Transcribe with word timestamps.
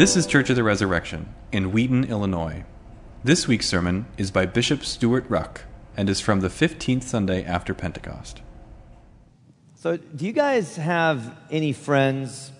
This 0.00 0.16
is 0.16 0.26
Church 0.26 0.48
of 0.48 0.56
the 0.56 0.64
Resurrection 0.64 1.28
in 1.52 1.72
Wheaton, 1.72 2.04
Illinois. 2.04 2.64
This 3.22 3.46
week's 3.46 3.66
sermon 3.66 4.06
is 4.16 4.30
by 4.30 4.46
Bishop 4.46 4.82
Stewart 4.82 5.28
Ruch 5.28 5.58
and 5.94 6.08
is 6.08 6.22
from 6.22 6.40
the 6.40 6.48
15th 6.48 7.02
Sunday 7.02 7.44
after 7.44 7.74
Pentecost. 7.74 8.40
So, 9.74 9.98
do 9.98 10.24
you 10.24 10.32
guys 10.32 10.76
have 10.76 11.36
any 11.50 11.74
friends 11.74 12.50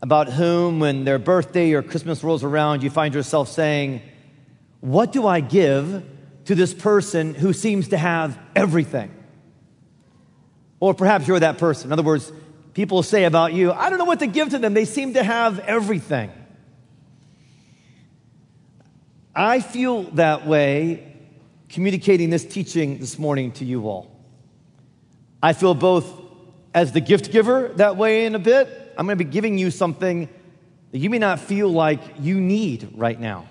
about 0.00 0.32
whom, 0.32 0.80
when 0.80 1.04
their 1.04 1.18
birthday 1.18 1.74
or 1.74 1.82
Christmas 1.82 2.24
rolls 2.24 2.42
around, 2.42 2.82
you 2.82 2.88
find 2.88 3.14
yourself 3.14 3.50
saying, 3.50 4.00
What 4.80 5.12
do 5.12 5.26
I 5.26 5.40
give 5.40 6.02
to 6.46 6.54
this 6.54 6.72
person 6.72 7.34
who 7.34 7.52
seems 7.52 7.88
to 7.88 7.98
have 7.98 8.38
everything? 8.56 9.10
Or 10.80 10.94
perhaps 10.94 11.28
you're 11.28 11.40
that 11.40 11.58
person. 11.58 11.88
In 11.88 11.92
other 11.92 12.02
words, 12.02 12.32
people 12.72 13.02
say 13.02 13.24
about 13.24 13.52
you, 13.52 13.70
I 13.70 13.90
don't 13.90 13.98
know 13.98 14.06
what 14.06 14.20
to 14.20 14.26
give 14.26 14.48
to 14.48 14.58
them. 14.58 14.72
They 14.72 14.86
seem 14.86 15.12
to 15.12 15.22
have 15.22 15.58
everything. 15.58 16.30
I 19.36 19.60
feel 19.60 20.04
that 20.12 20.46
way 20.46 21.12
communicating 21.68 22.30
this 22.30 22.44
teaching 22.44 22.98
this 22.98 23.18
morning 23.18 23.50
to 23.52 23.64
you 23.64 23.88
all. 23.88 24.10
I 25.42 25.54
feel 25.54 25.74
both 25.74 26.08
as 26.72 26.92
the 26.92 27.00
gift 27.00 27.32
giver 27.32 27.68
that 27.76 27.96
way 27.96 28.26
in 28.26 28.36
a 28.36 28.38
bit. 28.38 28.68
I'm 28.96 29.06
going 29.06 29.18
to 29.18 29.24
be 29.24 29.30
giving 29.30 29.58
you 29.58 29.72
something 29.72 30.28
that 30.92 30.98
you 30.98 31.10
may 31.10 31.18
not 31.18 31.40
feel 31.40 31.68
like 31.68 32.00
you 32.20 32.40
need 32.40 32.92
right 32.94 33.18
now. 33.18 33.48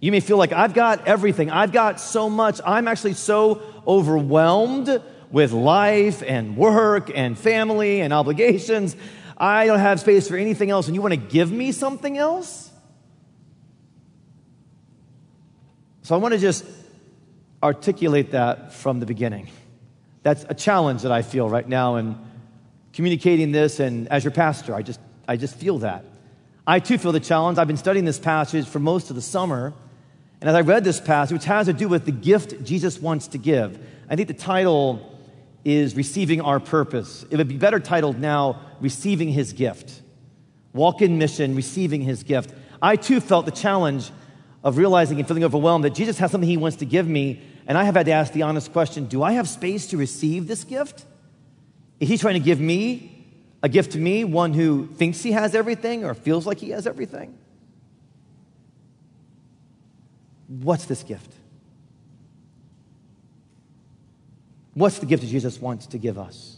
You 0.00 0.10
may 0.10 0.18
feel 0.18 0.36
like 0.36 0.52
I've 0.52 0.74
got 0.74 1.06
everything. 1.06 1.48
I've 1.48 1.70
got 1.70 2.00
so 2.00 2.28
much. 2.28 2.60
I'm 2.66 2.88
actually 2.88 3.14
so 3.14 3.62
overwhelmed 3.86 5.00
with 5.30 5.52
life 5.52 6.24
and 6.26 6.56
work 6.56 7.08
and 7.14 7.38
family 7.38 8.00
and 8.00 8.12
obligations. 8.12 8.96
I 9.38 9.66
don't 9.66 9.78
have 9.78 10.00
space 10.00 10.26
for 10.26 10.36
anything 10.36 10.70
else, 10.70 10.88
and 10.88 10.96
you 10.96 11.02
want 11.02 11.14
to 11.14 11.20
give 11.20 11.52
me 11.52 11.70
something 11.70 12.18
else? 12.18 12.71
So 16.02 16.16
I 16.16 16.18
want 16.18 16.34
to 16.34 16.40
just 16.40 16.64
articulate 17.62 18.32
that 18.32 18.72
from 18.72 18.98
the 18.98 19.06
beginning. 19.06 19.48
That's 20.24 20.44
a 20.48 20.54
challenge 20.54 21.02
that 21.02 21.12
I 21.12 21.22
feel 21.22 21.48
right 21.48 21.68
now 21.68 21.94
in 21.94 22.18
communicating 22.92 23.52
this, 23.52 23.78
and 23.78 24.08
as 24.08 24.24
your 24.24 24.32
pastor, 24.32 24.74
I 24.74 24.82
just, 24.82 24.98
I 25.28 25.36
just 25.36 25.54
feel 25.54 25.78
that. 25.78 26.04
I 26.66 26.80
too 26.80 26.98
feel 26.98 27.12
the 27.12 27.20
challenge. 27.20 27.58
I've 27.58 27.68
been 27.68 27.76
studying 27.76 28.04
this 28.04 28.18
passage 28.18 28.66
for 28.66 28.80
most 28.80 29.10
of 29.10 29.16
the 29.16 29.22
summer, 29.22 29.72
and 30.40 30.50
as 30.50 30.56
I 30.56 30.62
read 30.62 30.82
this 30.82 31.00
passage, 31.00 31.32
which 31.32 31.44
has 31.44 31.66
to 31.66 31.72
do 31.72 31.88
with 31.88 32.04
the 32.04 32.12
gift 32.12 32.64
Jesus 32.64 33.00
wants 33.00 33.28
to 33.28 33.38
give, 33.38 33.78
I 34.10 34.16
think 34.16 34.26
the 34.26 34.34
title 34.34 35.08
is 35.64 35.94
Receiving 35.94 36.40
Our 36.40 36.58
Purpose. 36.58 37.24
It 37.30 37.36
would 37.36 37.46
be 37.46 37.56
better 37.56 37.78
titled 37.78 38.18
now, 38.18 38.60
Receiving 38.80 39.28
His 39.28 39.52
Gift. 39.52 40.02
Walk 40.72 41.00
in 41.00 41.18
mission, 41.18 41.54
receiving 41.54 42.02
His 42.02 42.24
gift. 42.24 42.52
I 42.80 42.96
too 42.96 43.20
felt 43.20 43.46
the 43.46 43.52
challenge 43.52 44.10
of 44.64 44.78
realizing 44.78 45.18
and 45.18 45.26
feeling 45.26 45.44
overwhelmed 45.44 45.84
that 45.84 45.94
Jesus 45.94 46.18
has 46.18 46.30
something 46.30 46.48
he 46.48 46.56
wants 46.56 46.78
to 46.78 46.84
give 46.84 47.06
me, 47.06 47.42
and 47.66 47.76
I 47.76 47.84
have 47.84 47.96
had 47.96 48.06
to 48.06 48.12
ask 48.12 48.32
the 48.32 48.42
honest 48.42 48.72
question 48.72 49.06
do 49.06 49.22
I 49.22 49.32
have 49.32 49.48
space 49.48 49.88
to 49.88 49.96
receive 49.96 50.46
this 50.46 50.64
gift? 50.64 51.04
Is 52.00 52.08
he 52.08 52.18
trying 52.18 52.34
to 52.34 52.40
give 52.40 52.60
me 52.60 53.26
a 53.62 53.68
gift 53.68 53.92
to 53.92 53.98
me, 53.98 54.24
one 54.24 54.52
who 54.52 54.86
thinks 54.86 55.22
he 55.22 55.32
has 55.32 55.54
everything 55.54 56.04
or 56.04 56.14
feels 56.14 56.46
like 56.46 56.58
he 56.58 56.70
has 56.70 56.86
everything? 56.86 57.38
What's 60.48 60.84
this 60.84 61.02
gift? 61.02 61.32
What's 64.74 64.98
the 64.98 65.06
gift 65.06 65.22
that 65.22 65.28
Jesus 65.28 65.60
wants 65.60 65.86
to 65.86 65.98
give 65.98 66.18
us? 66.18 66.56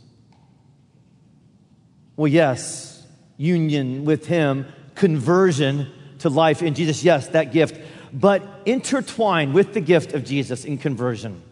Well, 2.16 2.28
yes, 2.28 3.04
union 3.36 4.04
with 4.04 4.26
him, 4.26 4.66
conversion 4.94 5.92
to 6.24 6.30
life 6.30 6.62
in 6.62 6.74
Jesus. 6.74 7.04
Yes, 7.04 7.28
that 7.28 7.52
gift 7.52 7.78
but 8.14 8.42
intertwined 8.64 9.52
with 9.54 9.74
the 9.74 9.80
gift 9.80 10.14
of 10.14 10.24
Jesus 10.24 10.64
in 10.64 10.78
conversion. 10.78 11.42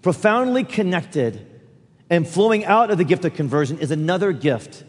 Profoundly 0.00 0.64
connected 0.64 1.46
and 2.08 2.26
flowing 2.26 2.64
out 2.64 2.90
of 2.90 2.96
the 2.96 3.04
gift 3.04 3.24
of 3.26 3.34
conversion 3.34 3.78
is 3.78 3.90
another 3.90 4.32
gift, 4.32 4.84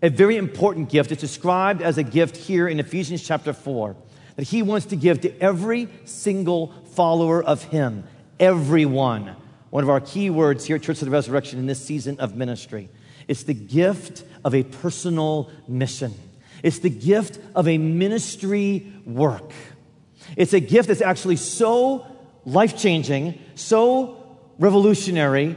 a 0.00 0.08
very 0.08 0.36
important 0.36 0.88
gift. 0.88 1.10
It's 1.10 1.20
described 1.20 1.82
as 1.82 1.98
a 1.98 2.04
gift 2.04 2.36
here 2.36 2.68
in 2.68 2.78
Ephesians 2.78 3.26
chapter 3.26 3.52
4 3.52 3.96
that 4.36 4.44
he 4.44 4.62
wants 4.62 4.86
to 4.86 4.96
give 4.96 5.22
to 5.22 5.38
every 5.40 5.88
single 6.04 6.68
follower 6.94 7.42
of 7.42 7.64
him, 7.64 8.04
everyone. 8.38 9.34
One 9.70 9.82
of 9.82 9.90
our 9.90 10.00
key 10.00 10.30
words 10.30 10.64
here 10.64 10.76
at 10.76 10.82
Church 10.82 11.02
of 11.02 11.06
the 11.06 11.10
Resurrection 11.10 11.58
in 11.58 11.66
this 11.66 11.84
season 11.84 12.20
of 12.20 12.36
ministry. 12.36 12.90
It's 13.26 13.42
the 13.42 13.54
gift 13.54 14.24
of 14.44 14.54
a 14.54 14.62
personal 14.62 15.50
mission. 15.66 16.14
It's 16.62 16.78
the 16.78 16.90
gift 16.90 17.38
of 17.54 17.68
a 17.68 17.78
ministry 17.78 18.92
work. 19.04 19.52
It's 20.36 20.52
a 20.52 20.60
gift 20.60 20.88
that's 20.88 21.00
actually 21.00 21.36
so 21.36 22.06
life 22.44 22.76
changing, 22.78 23.38
so 23.54 24.38
revolutionary, 24.58 25.56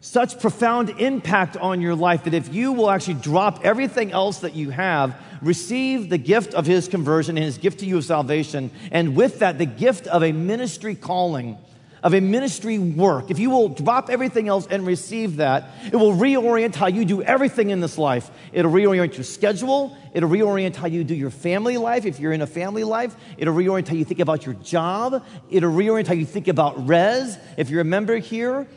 such 0.00 0.38
profound 0.38 0.90
impact 1.00 1.56
on 1.56 1.80
your 1.80 1.94
life 1.94 2.24
that 2.24 2.34
if 2.34 2.52
you 2.52 2.72
will 2.72 2.90
actually 2.90 3.14
drop 3.14 3.64
everything 3.64 4.12
else 4.12 4.40
that 4.40 4.54
you 4.54 4.70
have, 4.70 5.16
receive 5.40 6.10
the 6.10 6.18
gift 6.18 6.54
of 6.54 6.66
His 6.66 6.88
conversion 6.88 7.36
and 7.36 7.44
His 7.44 7.58
gift 7.58 7.80
to 7.80 7.86
you 7.86 7.96
of 7.96 8.04
salvation, 8.04 8.70
and 8.90 9.16
with 9.16 9.38
that, 9.40 9.58
the 9.58 9.66
gift 9.66 10.06
of 10.06 10.22
a 10.22 10.32
ministry 10.32 10.94
calling 10.94 11.58
of 12.04 12.12
a 12.12 12.20
ministry 12.20 12.78
work, 12.78 13.30
if 13.30 13.38
you 13.38 13.48
will 13.48 13.70
drop 13.70 14.10
everything 14.10 14.46
else 14.46 14.66
and 14.66 14.86
receive 14.86 15.36
that, 15.36 15.70
it 15.86 15.96
will 15.96 16.12
reorient 16.12 16.74
how 16.74 16.86
you 16.86 17.06
do 17.06 17.22
everything 17.22 17.70
in 17.70 17.80
this 17.80 17.96
life. 17.96 18.30
It'll 18.52 18.70
reorient 18.70 19.16
your 19.16 19.24
schedule. 19.24 19.96
It'll 20.12 20.28
reorient 20.28 20.76
how 20.76 20.86
you 20.86 21.02
do 21.02 21.14
your 21.14 21.30
family 21.30 21.78
life. 21.78 22.04
If 22.04 22.20
you're 22.20 22.34
in 22.34 22.42
a 22.42 22.46
family 22.46 22.84
life, 22.84 23.16
it'll 23.38 23.54
reorient 23.54 23.88
how 23.88 23.94
you 23.94 24.04
think 24.04 24.20
about 24.20 24.44
your 24.44 24.54
job. 24.56 25.24
It'll 25.48 25.72
reorient 25.72 26.06
how 26.06 26.12
you 26.12 26.26
think 26.26 26.46
about 26.46 26.86
res. 26.86 27.38
If 27.56 27.70
you're 27.70 27.80
a 27.80 27.84
member 27.84 28.18
here, 28.18 28.68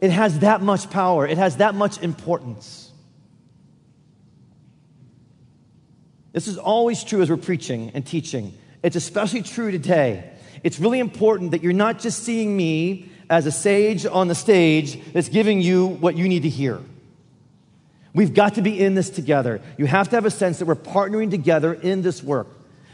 it 0.00 0.10
has 0.10 0.40
that 0.40 0.60
much 0.60 0.90
power. 0.90 1.28
It 1.28 1.38
has 1.38 1.58
that 1.58 1.76
much 1.76 2.02
importance. 2.02 2.90
This 6.32 6.48
is 6.48 6.58
always 6.58 7.04
true 7.04 7.22
as 7.22 7.30
we're 7.30 7.36
preaching 7.36 7.92
and 7.94 8.04
teaching. 8.04 8.52
It's 8.82 8.96
especially 8.96 9.42
true 9.42 9.70
today 9.70 10.32
it's 10.62 10.78
really 10.78 11.00
important 11.00 11.50
that 11.52 11.62
you're 11.62 11.72
not 11.72 12.00
just 12.00 12.22
seeing 12.22 12.56
me 12.56 13.10
as 13.28 13.46
a 13.46 13.52
sage 13.52 14.06
on 14.06 14.28
the 14.28 14.34
stage 14.34 15.00
that's 15.12 15.28
giving 15.28 15.60
you 15.60 15.86
what 15.86 16.16
you 16.16 16.28
need 16.28 16.42
to 16.42 16.48
hear. 16.48 16.80
We've 18.14 18.32
got 18.32 18.54
to 18.54 18.62
be 18.62 18.80
in 18.80 18.94
this 18.94 19.10
together. 19.10 19.60
You 19.76 19.86
have 19.86 20.08
to 20.08 20.16
have 20.16 20.24
a 20.24 20.30
sense 20.30 20.58
that 20.58 20.64
we're 20.64 20.74
partnering 20.74 21.30
together 21.30 21.74
in 21.74 22.02
this 22.02 22.22
work. 22.22 22.48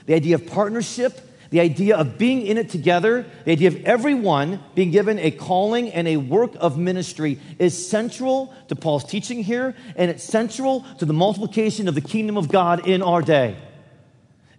The 0.07 0.15
idea 0.15 0.35
of 0.35 0.47
partnership, 0.47 1.21
the 1.51 1.61
idea 1.61 1.97
of 1.97 2.19
being 2.19 2.45
in 2.45 2.59
it 2.59 2.71
together, 2.71 3.25
the 3.45 3.53
idea 3.53 3.69
of 3.69 3.85
everyone 3.85 4.59
being 4.75 4.91
given 4.91 5.19
a 5.21 5.31
calling 5.31 5.91
and 5.91 6.09
a 6.09 6.17
work 6.17 6.55
of 6.59 6.77
ministry 6.77 7.39
is 7.61 7.89
central 7.89 8.53
to 8.69 8.75
Paul's 8.75 9.05
teaching 9.05 9.45
here, 9.45 9.77
and 9.95 10.11
it's 10.11 10.25
central 10.25 10.81
to 10.99 11.05
the 11.05 11.13
multiplication 11.13 11.87
of 11.87 11.95
the 11.95 12.01
kingdom 12.01 12.37
of 12.37 12.49
God 12.49 12.89
in 12.89 13.01
our 13.01 13.23
day. 13.23 13.57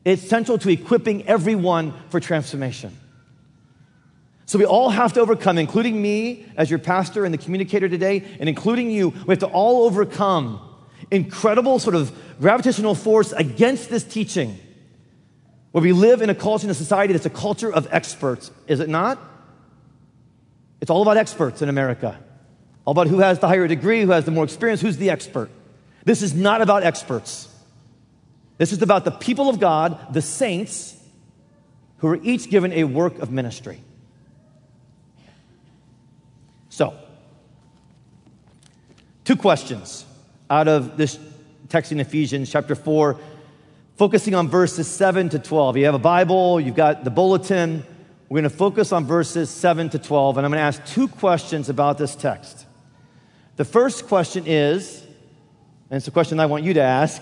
It's 0.05 0.21
central 0.21 0.57
to 0.59 0.69
equipping 0.69 1.25
everyone 1.27 1.93
for 2.09 2.19
transformation. 2.19 2.97
So 4.45 4.59
we 4.59 4.65
all 4.65 4.89
have 4.89 5.13
to 5.13 5.21
overcome, 5.21 5.57
including 5.57 6.01
me 6.01 6.45
as 6.57 6.69
your 6.69 6.79
pastor 6.79 7.25
and 7.25 7.33
the 7.33 7.37
communicator 7.37 7.87
today, 7.87 8.23
and 8.39 8.49
including 8.49 8.91
you, 8.91 9.09
we 9.09 9.31
have 9.31 9.39
to 9.39 9.47
all 9.47 9.85
overcome 9.85 10.59
incredible 11.11 11.79
sort 11.79 11.95
of 11.95 12.11
gravitational 12.39 12.95
force 12.95 13.31
against 13.31 13.89
this 13.89 14.03
teaching. 14.03 14.59
Where 15.71 15.81
we 15.81 15.93
live 15.93 16.21
in 16.21 16.29
a 16.29 16.35
culture, 16.35 16.67
in 16.67 16.71
a 16.71 16.75
society 16.75 17.13
that's 17.13 17.25
a 17.25 17.31
culture 17.31 17.73
of 17.73 17.87
experts, 17.89 18.51
is 18.67 18.79
it 18.79 18.89
not? 18.89 19.17
It's 20.81 20.91
all 20.91 21.01
about 21.01 21.17
experts 21.17 21.61
in 21.61 21.69
America. 21.69 22.19
All 22.85 22.91
about 22.91 23.07
who 23.07 23.19
has 23.19 23.39
the 23.39 23.47
higher 23.47 23.67
degree, 23.67 24.01
who 24.01 24.11
has 24.11 24.25
the 24.25 24.31
more 24.31 24.43
experience, 24.43 24.81
who's 24.81 24.97
the 24.97 25.09
expert. 25.09 25.49
This 26.03 26.21
is 26.21 26.33
not 26.33 26.61
about 26.61 26.83
experts. 26.83 27.47
This 28.57 28.71
is 28.71 28.81
about 28.81 29.05
the 29.05 29.11
people 29.11 29.49
of 29.49 29.59
God, 29.59 30.13
the 30.13 30.21
saints, 30.21 30.95
who 31.97 32.07
are 32.07 32.19
each 32.21 32.49
given 32.49 32.73
a 32.73 32.83
work 32.83 33.19
of 33.19 33.31
ministry. 33.31 33.79
So, 36.69 36.93
two 39.23 39.35
questions 39.35 40.05
out 40.49 40.67
of 40.67 40.97
this 40.97 41.17
text 41.69 41.91
in 41.91 41.99
Ephesians 41.99 42.51
chapter 42.51 42.75
4, 42.75 43.17
focusing 43.95 44.35
on 44.35 44.47
verses 44.49 44.87
7 44.87 45.29
to 45.29 45.39
12. 45.39 45.77
You 45.77 45.85
have 45.85 45.95
a 45.95 45.99
Bible, 45.99 46.59
you've 46.59 46.75
got 46.75 47.03
the 47.03 47.11
bulletin. 47.11 47.85
We're 48.27 48.41
going 48.41 48.51
to 48.51 48.57
focus 48.57 48.91
on 48.91 49.05
verses 49.05 49.49
7 49.49 49.89
to 49.91 49.99
12, 49.99 50.37
and 50.37 50.45
I'm 50.45 50.51
going 50.51 50.59
to 50.59 50.63
ask 50.63 50.83
two 50.85 51.07
questions 51.07 51.69
about 51.69 51.97
this 51.97 52.15
text. 52.15 52.65
The 53.55 53.65
first 53.65 54.07
question 54.07 54.45
is, 54.47 55.01
and 55.89 55.97
it's 55.97 56.07
a 56.07 56.11
question 56.11 56.39
I 56.39 56.47
want 56.47 56.63
you 56.63 56.73
to 56.73 56.81
ask 56.81 57.21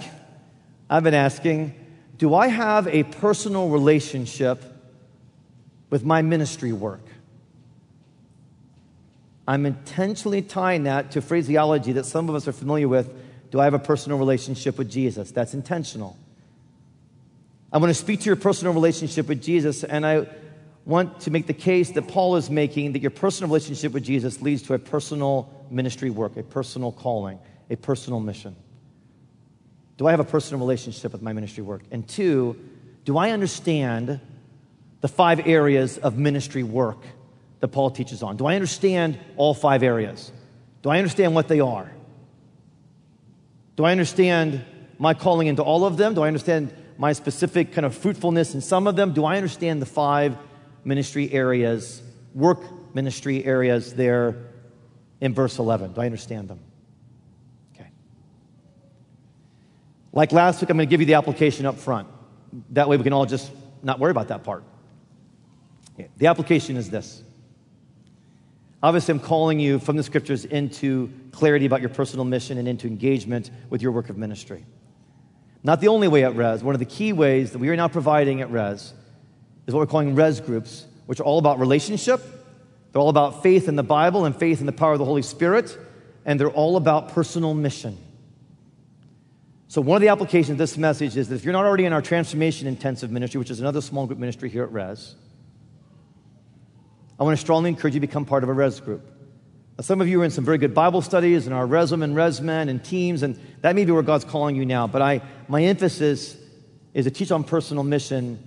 I've 0.92 1.04
been 1.04 1.14
asking 1.14 1.74
Do 2.18 2.36
I 2.36 2.50
have 2.50 2.86
a 2.88 3.04
personal 3.04 3.70
relationship 3.70 4.62
with 5.90 6.04
my 6.04 6.22
ministry 6.22 6.74
work? 6.74 7.06
I'm 9.48 9.66
intentionally 9.66 10.42
tying 10.42 10.84
that 10.84 11.12
to 11.12 11.22
phraseology 11.22 11.94
that 11.94 12.06
some 12.06 12.28
of 12.30 12.36
us 12.36 12.48
are 12.48 12.52
familiar 12.52 12.90
with. 12.90 13.10
Do 13.52 13.60
I 13.60 13.64
have 13.64 13.74
a 13.74 13.80
personal 13.80 14.18
relationship 14.18 14.78
with 14.78 14.92
Jesus? 14.92 15.32
That's 15.32 15.54
intentional. 15.54 16.18
I 17.72 17.78
want 17.78 17.90
to 17.90 17.94
speak 17.94 18.20
to 18.22 18.26
your 18.26 18.36
personal 18.36 18.74
relationship 18.74 19.30
with 19.30 19.42
Jesus, 19.42 19.86
and 19.86 20.06
I 20.06 20.28
want 20.86 21.22
to 21.22 21.32
make 21.32 21.48
the 21.48 21.54
case 21.54 21.92
that 21.92 22.10
Paul 22.10 22.36
is 22.36 22.50
making 22.50 22.94
that 22.94 23.02
your 23.02 23.12
personal 23.12 23.50
relationship 23.50 23.94
with 23.94 24.04
Jesus 24.04 24.42
leads 24.42 24.62
to 24.64 24.74
a 24.74 24.80
personal 24.80 25.50
ministry 25.70 26.10
work, 26.10 26.36
a 26.36 26.44
personal 26.44 26.92
calling, 26.92 27.40
a 27.70 27.78
personal 27.78 28.20
mission. 28.20 28.56
Do 30.02 30.08
I 30.08 30.10
have 30.10 30.20
a 30.20 30.24
personal 30.24 30.60
relationship 30.60 31.12
with 31.12 31.22
my 31.22 31.32
ministry 31.32 31.62
work? 31.62 31.84
And 31.92 32.08
two, 32.08 32.60
do 33.06 33.20
I 33.20 33.30
understand 33.30 34.20
the 35.00 35.08
five 35.08 35.46
areas 35.46 36.00
of 36.00 36.18
ministry 36.18 36.64
work 36.64 36.98
that 37.60 37.68
Paul 37.68 37.92
teaches 37.92 38.24
on? 38.24 38.36
Do 38.36 38.48
I 38.48 38.56
understand 38.56 39.20
all 39.38 39.54
five 39.54 39.84
areas? 39.84 40.32
Do 40.82 40.90
I 40.90 40.98
understand 40.98 41.36
what 41.36 41.48
they 41.48 41.60
are? 41.60 41.92
Do 43.76 43.84
I 43.84 43.92
understand 43.92 44.66
my 44.98 45.14
calling 45.14 45.46
into 45.46 45.62
all 45.62 45.86
of 45.86 45.98
them? 45.98 46.16
Do 46.16 46.24
I 46.24 46.28
understand 46.28 46.74
my 46.98 47.14
specific 47.14 47.72
kind 47.72 47.86
of 47.86 47.96
fruitfulness 47.96 48.56
in 48.56 48.62
some 48.62 48.88
of 48.88 48.96
them? 48.96 49.14
Do 49.14 49.24
I 49.24 49.38
understand 49.38 49.84
the 49.84 49.86
five 49.86 50.36
ministry 50.84 51.32
areas, 51.32 52.02
work 52.34 52.96
ministry 52.96 53.46
areas 53.46 53.94
there 53.94 54.48
in 55.20 55.36
verse 55.36 55.60
11? 55.60 55.94
Do 55.94 56.02
I 56.02 56.06
understand 56.06 56.48
them? 56.48 56.60
Okay. 57.76 57.92
Like 60.14 60.32
last 60.32 60.62
week, 60.62 60.70
I'm 60.70 60.78
going 60.78 60.88
to 60.88 60.90
give 60.90 61.00
you 61.00 61.08
the 61.08 61.14
application 61.14 61.66
up 61.66 61.78
front. 61.78 62.08
That 62.72 62.90
way 62.90 62.98
we 62.98 63.04
can 63.04 63.14
all 63.14 63.26
just 63.26 63.52
not 63.82 64.00
worry 64.00 64.12
about 64.12 64.28
that 64.28 64.44
part. 64.44 64.64
The 66.18 66.28
application 66.28 66.78
is 66.78 66.90
this. 66.90 67.24
Obviously, 68.84 69.12
I'm 69.12 69.20
calling 69.20 69.60
you 69.60 69.80
from 69.80 69.96
the 69.96 70.04
scriptures 70.04 70.44
into 70.44 71.12
clarity 71.32 71.66
about 71.66 71.82
your 71.82 71.90
personal 71.90 72.26
mission 72.26 72.58
and 72.58 72.68
into 72.68 72.88
engagement 72.88 73.52
with 73.70 73.82
your 73.82 73.92
work 73.92 74.10
of 74.10 74.18
ministry. 74.18 74.66
Not 75.64 75.80
the 75.82 75.90
only 75.90 76.08
way 76.08 76.24
at 76.24 76.36
Res, 76.36 76.64
one 76.64 76.74
of 76.74 76.80
the 76.80 76.86
key 76.86 77.14
ways 77.14 77.52
that 77.52 77.60
we 77.60 77.70
are 77.70 77.76
now 77.76 77.88
providing 77.88 78.42
at 78.42 78.50
Res 78.52 78.94
is 79.68 79.74
what 79.74 79.82
we're 79.82 79.86
calling 79.86 80.16
res 80.16 80.42
groups, 80.42 80.86
which 81.06 81.20
are 81.20 81.24
all 81.24 81.38
about 81.38 81.60
relationship. 81.60 82.22
They're 82.92 83.02
all 83.02 83.10
about 83.10 83.44
faith 83.44 83.68
in 83.68 83.76
the 83.76 83.84
Bible 83.84 84.26
and 84.26 84.36
faith 84.36 84.60
in 84.60 84.66
the 84.66 84.72
power 84.72 84.94
of 84.94 85.00
the 85.00 85.06
Holy 85.06 85.22
Spirit, 85.22 85.78
and 86.26 86.40
they're 86.40 86.50
all 86.50 86.76
about 86.76 87.10
personal 87.10 87.54
mission. 87.54 87.98
So, 89.72 89.80
one 89.80 89.96
of 89.96 90.02
the 90.02 90.10
applications 90.10 90.50
of 90.50 90.58
this 90.58 90.78
message 90.78 91.16
is 91.16 91.30
that 91.30 91.36
if 91.36 91.46
you're 91.46 91.54
not 91.54 91.64
already 91.64 91.86
in 91.86 91.94
our 91.94 92.02
transformation 92.02 92.68
intensive 92.68 93.10
ministry, 93.10 93.40
which 93.40 93.50
is 93.50 93.62
another 93.62 93.80
small 93.80 94.06
group 94.06 94.20
ministry 94.20 94.50
here 94.50 94.64
at 94.64 94.72
Res, 94.74 95.16
I 97.18 97.24
want 97.24 97.38
to 97.38 97.42
strongly 97.42 97.70
encourage 97.70 97.94
you 97.94 98.02
to 98.02 98.06
become 98.06 98.26
part 98.26 98.44
of 98.44 98.50
a 98.50 98.54
Res 98.54 98.82
group. 98.82 99.10
Now, 99.78 99.84
some 99.84 100.02
of 100.02 100.10
you 100.10 100.22
are 100.22 100.26
in 100.26 100.32
some 100.32 100.44
very 100.44 100.58
good 100.58 100.74
Bible 100.74 101.02
studies 101.02 101.48
and 101.48 101.56
our 101.56 101.66
Resum 101.66 102.04
and 102.04 102.18
Resmen 102.18 102.68
and 102.68 102.84
teams, 102.84 103.24
and 103.24 103.40
that 103.62 103.74
may 103.74 103.86
be 103.86 103.94
where 103.94 104.04
God's 104.04 104.26
calling 104.26 104.58
you 104.58 104.66
now. 104.66 104.88
But 104.88 105.04
I, 105.04 105.22
my 105.48 105.64
emphasis 105.64 106.36
is 106.94 107.06
to 107.06 107.12
teach 107.12 107.32
on 107.32 107.46
personal 107.46 107.86
mission 107.86 108.46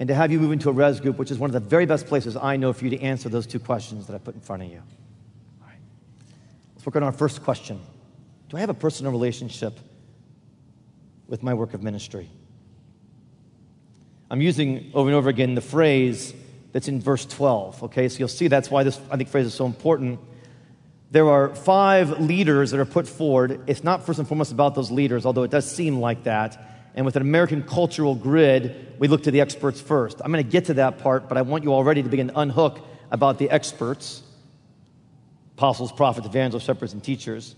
and 0.00 0.08
to 0.08 0.16
have 0.16 0.32
you 0.32 0.40
move 0.40 0.50
into 0.50 0.68
a 0.68 0.72
res 0.72 0.98
group, 0.98 1.16
which 1.16 1.30
is 1.30 1.38
one 1.38 1.48
of 1.48 1.54
the 1.54 1.60
very 1.60 1.86
best 1.86 2.06
places 2.06 2.34
I 2.34 2.56
know 2.56 2.72
for 2.72 2.82
you 2.82 2.90
to 2.90 3.00
answer 3.00 3.28
those 3.28 3.46
two 3.46 3.60
questions 3.60 4.08
that 4.08 4.16
I 4.16 4.18
put 4.18 4.34
in 4.34 4.40
front 4.40 4.64
of 4.64 4.68
you. 4.68 4.82
All 5.62 5.68
right. 5.68 5.78
Let's 6.74 6.84
work 6.84 6.96
on 6.96 7.04
our 7.04 7.12
first 7.12 7.44
question 7.44 7.80
Do 8.48 8.56
I 8.56 8.60
have 8.60 8.70
a 8.70 8.74
personal 8.74 9.12
relationship 9.12 9.78
with 11.28 11.42
my 11.42 11.54
work 11.54 11.74
of 11.74 11.82
ministry? 11.82 12.28
I'm 14.30 14.40
using 14.40 14.90
over 14.94 15.08
and 15.08 15.16
over 15.16 15.28
again 15.28 15.54
the 15.54 15.60
phrase 15.60 16.34
that's 16.72 16.88
in 16.88 17.00
verse 17.00 17.24
12, 17.24 17.84
okay? 17.84 18.08
So 18.08 18.18
you'll 18.18 18.28
see 18.28 18.48
that's 18.48 18.70
why 18.70 18.82
this, 18.82 19.00
I 19.10 19.16
think, 19.16 19.28
phrase 19.28 19.46
is 19.46 19.54
so 19.54 19.66
important. 19.66 20.20
There 21.10 21.28
are 21.28 21.54
five 21.54 22.20
leaders 22.20 22.72
that 22.72 22.80
are 22.80 22.84
put 22.84 23.08
forward. 23.08 23.62
It's 23.66 23.82
not 23.82 24.04
first 24.04 24.18
and 24.18 24.28
foremost 24.28 24.52
about 24.52 24.74
those 24.74 24.90
leaders, 24.90 25.24
although 25.24 25.44
it 25.44 25.50
does 25.50 25.70
seem 25.70 26.00
like 26.00 26.24
that. 26.24 26.62
And 26.94 27.06
with 27.06 27.16
an 27.16 27.22
American 27.22 27.62
cultural 27.62 28.14
grid, 28.14 28.94
we 28.98 29.08
look 29.08 29.22
to 29.22 29.30
the 29.30 29.40
experts 29.40 29.80
first. 29.80 30.20
I'm 30.22 30.30
going 30.32 30.44
to 30.44 30.50
get 30.50 30.66
to 30.66 30.74
that 30.74 30.98
part, 30.98 31.28
but 31.28 31.38
I 31.38 31.42
want 31.42 31.64
you 31.64 31.72
already 31.72 32.02
to 32.02 32.08
begin 32.08 32.28
to 32.28 32.38
unhook 32.38 32.80
about 33.10 33.38
the 33.38 33.50
experts 33.50 34.22
apostles, 35.56 35.90
prophets, 35.90 36.24
evangelists, 36.24 36.64
shepherds, 36.64 36.92
and 36.92 37.02
teachers. 37.02 37.56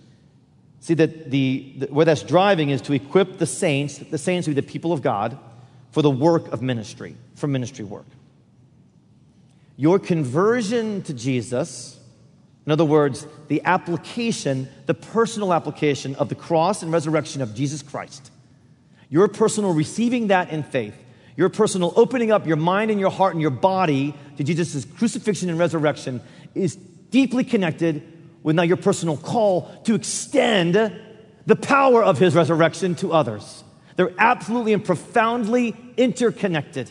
See 0.80 0.94
that 0.94 1.30
the, 1.30 1.74
the, 1.76 1.86
where 1.86 2.06
that's 2.06 2.22
driving 2.22 2.70
is 2.70 2.80
to 2.82 2.94
equip 2.94 3.38
the 3.38 3.46
saints, 3.46 3.98
the 3.98 4.18
saints 4.18 4.46
who 4.46 4.54
be 4.54 4.60
the 4.60 4.66
people 4.66 4.92
of 4.92 5.02
God, 5.02 5.38
for 5.90 6.02
the 6.02 6.10
work 6.10 6.48
of 6.52 6.62
ministry, 6.62 7.16
for 7.34 7.46
ministry 7.46 7.84
work. 7.84 8.06
Your 9.76 9.98
conversion 9.98 11.02
to 11.02 11.14
Jesus, 11.14 11.98
in 12.64 12.72
other 12.72 12.84
words, 12.84 13.26
the 13.48 13.62
application, 13.64 14.68
the 14.86 14.94
personal 14.94 15.52
application 15.52 16.14
of 16.16 16.28
the 16.28 16.34
cross 16.34 16.82
and 16.82 16.92
resurrection 16.92 17.42
of 17.42 17.54
Jesus 17.54 17.82
Christ, 17.82 18.30
your 19.08 19.28
personal 19.28 19.74
receiving 19.74 20.28
that 20.28 20.50
in 20.50 20.62
faith, 20.62 20.94
your 21.36 21.48
personal 21.48 21.92
opening 21.96 22.30
up 22.30 22.46
your 22.46 22.56
mind 22.56 22.90
and 22.90 23.00
your 23.00 23.10
heart 23.10 23.34
and 23.34 23.42
your 23.42 23.50
body 23.50 24.14
to 24.36 24.44
Jesus' 24.44 24.84
crucifixion 24.84 25.50
and 25.50 25.58
resurrection 25.58 26.20
is 26.54 26.76
deeply 26.76 27.44
connected 27.44 28.02
with 28.42 28.56
now 28.56 28.62
your 28.62 28.76
personal 28.76 29.16
call 29.16 29.70
to 29.84 29.94
extend 29.94 30.74
the 31.46 31.56
power 31.56 32.02
of 32.02 32.18
his 32.18 32.34
resurrection 32.34 32.94
to 32.96 33.12
others. 33.12 33.64
They're 33.96 34.12
absolutely 34.18 34.72
and 34.72 34.84
profoundly 34.84 35.76
interconnected. 35.96 36.90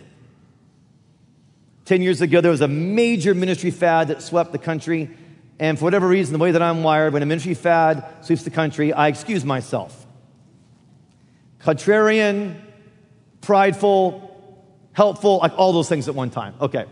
10 1.86 2.02
years 2.02 2.22
ago, 2.22 2.40
there 2.40 2.52
was 2.52 2.62
a 2.62 2.68
major 2.68 3.34
ministry 3.34 3.72
fad 3.72 4.10
that 4.10 4.22
swept 4.22 4.52
the 4.52 4.60
country. 4.60 5.10
And 5.58 5.78
for 5.78 5.86
whatever 5.86 6.08
reason, 6.08 6.34
the 6.34 6.40
way 6.40 6.52
that 6.52 6.62
I'm 6.62 6.84
wired, 6.84 7.14
when 7.14 7.24
a 7.24 7.26
ministry 7.26 7.56
fad 7.56 8.06
sweeps 8.22 8.44
the 8.44 8.52
country, 8.52 8.94
I 8.94 9.08
excuse 9.08 9.44
myself 9.44 10.06
contrarian, 11.62 12.56
prideful, 13.42 14.26
helpful, 14.94 15.40
like 15.40 15.58
all 15.58 15.74
those 15.74 15.90
things 15.90 16.08
at 16.08 16.16
one 16.16 16.30
time. 16.30 16.54
Okay. 16.62 16.86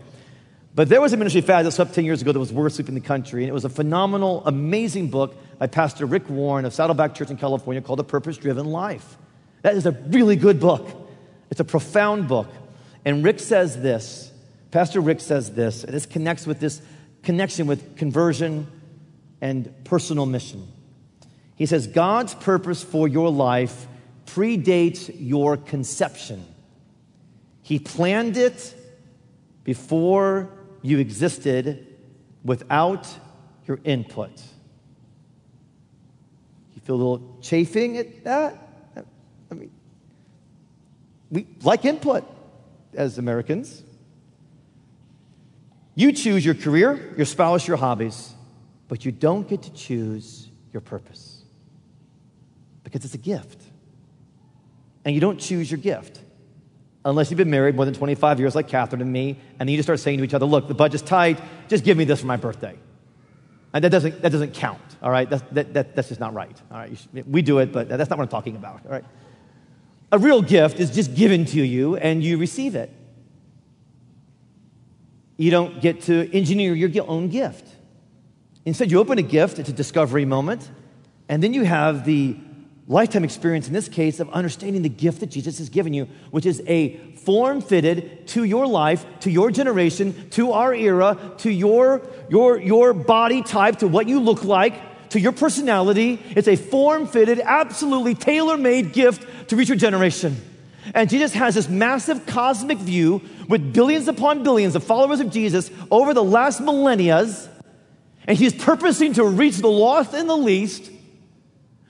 But 0.78 0.88
there 0.88 1.00
was 1.00 1.12
a 1.12 1.16
ministry 1.16 1.40
fad 1.40 1.66
that 1.66 1.72
swept 1.72 1.92
10 1.92 2.04
years 2.04 2.22
ago 2.22 2.30
that 2.30 2.38
was 2.38 2.52
worth 2.52 2.74
sweeping 2.74 2.94
the 2.94 3.00
country. 3.00 3.42
And 3.42 3.50
it 3.50 3.52
was 3.52 3.64
a 3.64 3.68
phenomenal, 3.68 4.44
amazing 4.46 5.10
book 5.10 5.34
by 5.58 5.66
Pastor 5.66 6.06
Rick 6.06 6.30
Warren 6.30 6.64
of 6.64 6.72
Saddleback 6.72 7.16
Church 7.16 7.30
in 7.30 7.36
California 7.36 7.82
called 7.82 7.98
A 7.98 8.04
Purpose 8.04 8.36
Driven 8.36 8.64
Life. 8.66 9.18
That 9.62 9.74
is 9.74 9.86
a 9.86 9.90
really 9.90 10.36
good 10.36 10.60
book. 10.60 10.88
It's 11.50 11.58
a 11.58 11.64
profound 11.64 12.28
book. 12.28 12.46
And 13.04 13.24
Rick 13.24 13.40
says 13.40 13.82
this 13.82 14.30
Pastor 14.70 15.00
Rick 15.00 15.18
says 15.18 15.50
this, 15.50 15.82
and 15.82 15.92
this 15.92 16.06
connects 16.06 16.46
with 16.46 16.60
this 16.60 16.80
connection 17.24 17.66
with 17.66 17.96
conversion 17.96 18.68
and 19.40 19.74
personal 19.82 20.26
mission. 20.26 20.64
He 21.56 21.66
says, 21.66 21.88
God's 21.88 22.36
purpose 22.36 22.84
for 22.84 23.08
your 23.08 23.32
life 23.32 23.88
predates 24.26 25.12
your 25.18 25.56
conception. 25.56 26.46
He 27.62 27.80
planned 27.80 28.36
it 28.36 28.76
before 29.64 30.50
you 30.88 30.98
existed 30.98 31.86
without 32.44 33.06
your 33.66 33.78
input. 33.84 34.30
You 36.74 36.80
feel 36.82 36.94
a 36.94 36.96
little 36.96 37.38
chafing 37.42 37.98
at 37.98 38.24
that? 38.24 38.56
I 39.50 39.54
mean, 39.54 39.70
we 41.30 41.46
like 41.62 41.84
input 41.84 42.24
as 42.94 43.18
Americans. 43.18 43.82
You 45.94 46.12
choose 46.12 46.44
your 46.44 46.54
career, 46.54 47.14
your 47.16 47.26
spouse, 47.26 47.66
your 47.66 47.76
hobbies, 47.76 48.32
but 48.86 49.04
you 49.04 49.12
don't 49.12 49.48
get 49.48 49.62
to 49.64 49.72
choose 49.72 50.48
your 50.72 50.80
purpose 50.80 51.42
because 52.84 53.04
it's 53.04 53.14
a 53.14 53.18
gift 53.18 53.60
and 55.04 55.14
you 55.14 55.20
don't 55.20 55.38
choose 55.38 55.70
your 55.70 55.78
gift 55.78 56.20
unless 57.08 57.30
you've 57.30 57.38
been 57.38 57.50
married 57.50 57.74
more 57.74 57.84
than 57.84 57.94
25 57.94 58.38
years 58.38 58.54
like 58.54 58.68
Catherine 58.68 59.00
and 59.00 59.12
me, 59.12 59.38
and 59.58 59.70
you 59.70 59.76
just 59.76 59.86
start 59.86 60.00
saying 60.00 60.18
to 60.18 60.24
each 60.24 60.34
other, 60.34 60.46
look, 60.46 60.68
the 60.68 60.74
budget's 60.74 61.02
tight, 61.02 61.40
just 61.68 61.84
give 61.84 61.96
me 61.96 62.04
this 62.04 62.20
for 62.20 62.26
my 62.26 62.36
birthday. 62.36 62.76
And 63.72 63.84
that 63.84 63.90
doesn't, 63.90 64.22
that 64.22 64.32
doesn't 64.32 64.54
count, 64.54 64.80
all 65.02 65.10
right? 65.10 65.28
That's, 65.28 65.42
that, 65.52 65.74
that, 65.74 65.96
that's 65.96 66.08
just 66.08 66.20
not 66.20 66.34
right, 66.34 66.60
all 66.70 66.78
right? 66.78 66.96
Should, 66.96 67.30
we 67.30 67.42
do 67.42 67.58
it, 67.58 67.72
but 67.72 67.88
that's 67.88 68.10
not 68.10 68.18
what 68.18 68.24
I'm 68.24 68.30
talking 68.30 68.56
about, 68.56 68.84
all 68.84 68.92
right? 68.92 69.04
A 70.10 70.18
real 70.18 70.42
gift 70.42 70.80
is 70.80 70.90
just 70.90 71.14
given 71.14 71.44
to 71.46 71.62
you 71.62 71.96
and 71.96 72.22
you 72.22 72.38
receive 72.38 72.74
it. 72.74 72.90
You 75.36 75.50
don't 75.50 75.80
get 75.80 76.02
to 76.02 76.34
engineer 76.34 76.74
your 76.74 77.08
own 77.08 77.28
gift. 77.28 77.66
Instead, 78.64 78.90
you 78.90 78.98
open 78.98 79.18
a 79.18 79.22
gift, 79.22 79.58
it's 79.58 79.68
a 79.68 79.72
discovery 79.72 80.24
moment, 80.24 80.70
and 81.28 81.42
then 81.42 81.54
you 81.54 81.64
have 81.64 82.04
the 82.04 82.36
lifetime 82.88 83.22
experience 83.22 83.66
in 83.68 83.74
this 83.74 83.88
case 83.88 84.18
of 84.18 84.30
understanding 84.30 84.82
the 84.82 84.88
gift 84.88 85.20
that 85.20 85.28
Jesus 85.28 85.58
has 85.58 85.68
given 85.68 85.92
you, 85.92 86.08
which 86.30 86.46
is 86.46 86.62
a 86.66 86.96
form 87.16 87.60
fitted 87.60 88.26
to 88.28 88.44
your 88.44 88.66
life, 88.66 89.04
to 89.20 89.30
your 89.30 89.50
generation, 89.50 90.30
to 90.30 90.52
our 90.52 90.72
era, 90.72 91.16
to 91.38 91.50
your, 91.50 92.00
your, 92.30 92.58
your 92.58 92.94
body 92.94 93.42
type, 93.42 93.80
to 93.80 93.88
what 93.88 94.08
you 94.08 94.20
look 94.20 94.42
like, 94.42 95.08
to 95.10 95.20
your 95.20 95.32
personality. 95.32 96.20
It's 96.30 96.48
a 96.48 96.56
form 96.56 97.06
fitted, 97.06 97.40
absolutely 97.40 98.14
tailor 98.14 98.56
made 98.56 98.94
gift 98.94 99.48
to 99.50 99.56
reach 99.56 99.68
your 99.68 99.76
generation. 99.76 100.36
And 100.94 101.10
Jesus 101.10 101.34
has 101.34 101.54
this 101.54 101.68
massive 101.68 102.24
cosmic 102.24 102.78
view 102.78 103.20
with 103.48 103.74
billions 103.74 104.08
upon 104.08 104.42
billions 104.42 104.74
of 104.74 104.82
followers 104.82 105.20
of 105.20 105.30
Jesus 105.30 105.70
over 105.90 106.14
the 106.14 106.24
last 106.24 106.62
millennia. 106.62 107.26
And 108.26 108.38
he's 108.38 108.54
purposing 108.54 109.12
to 109.14 109.24
reach 109.24 109.58
the 109.58 109.68
lost 109.68 110.14
and 110.14 110.28
the 110.28 110.36
least 110.36 110.90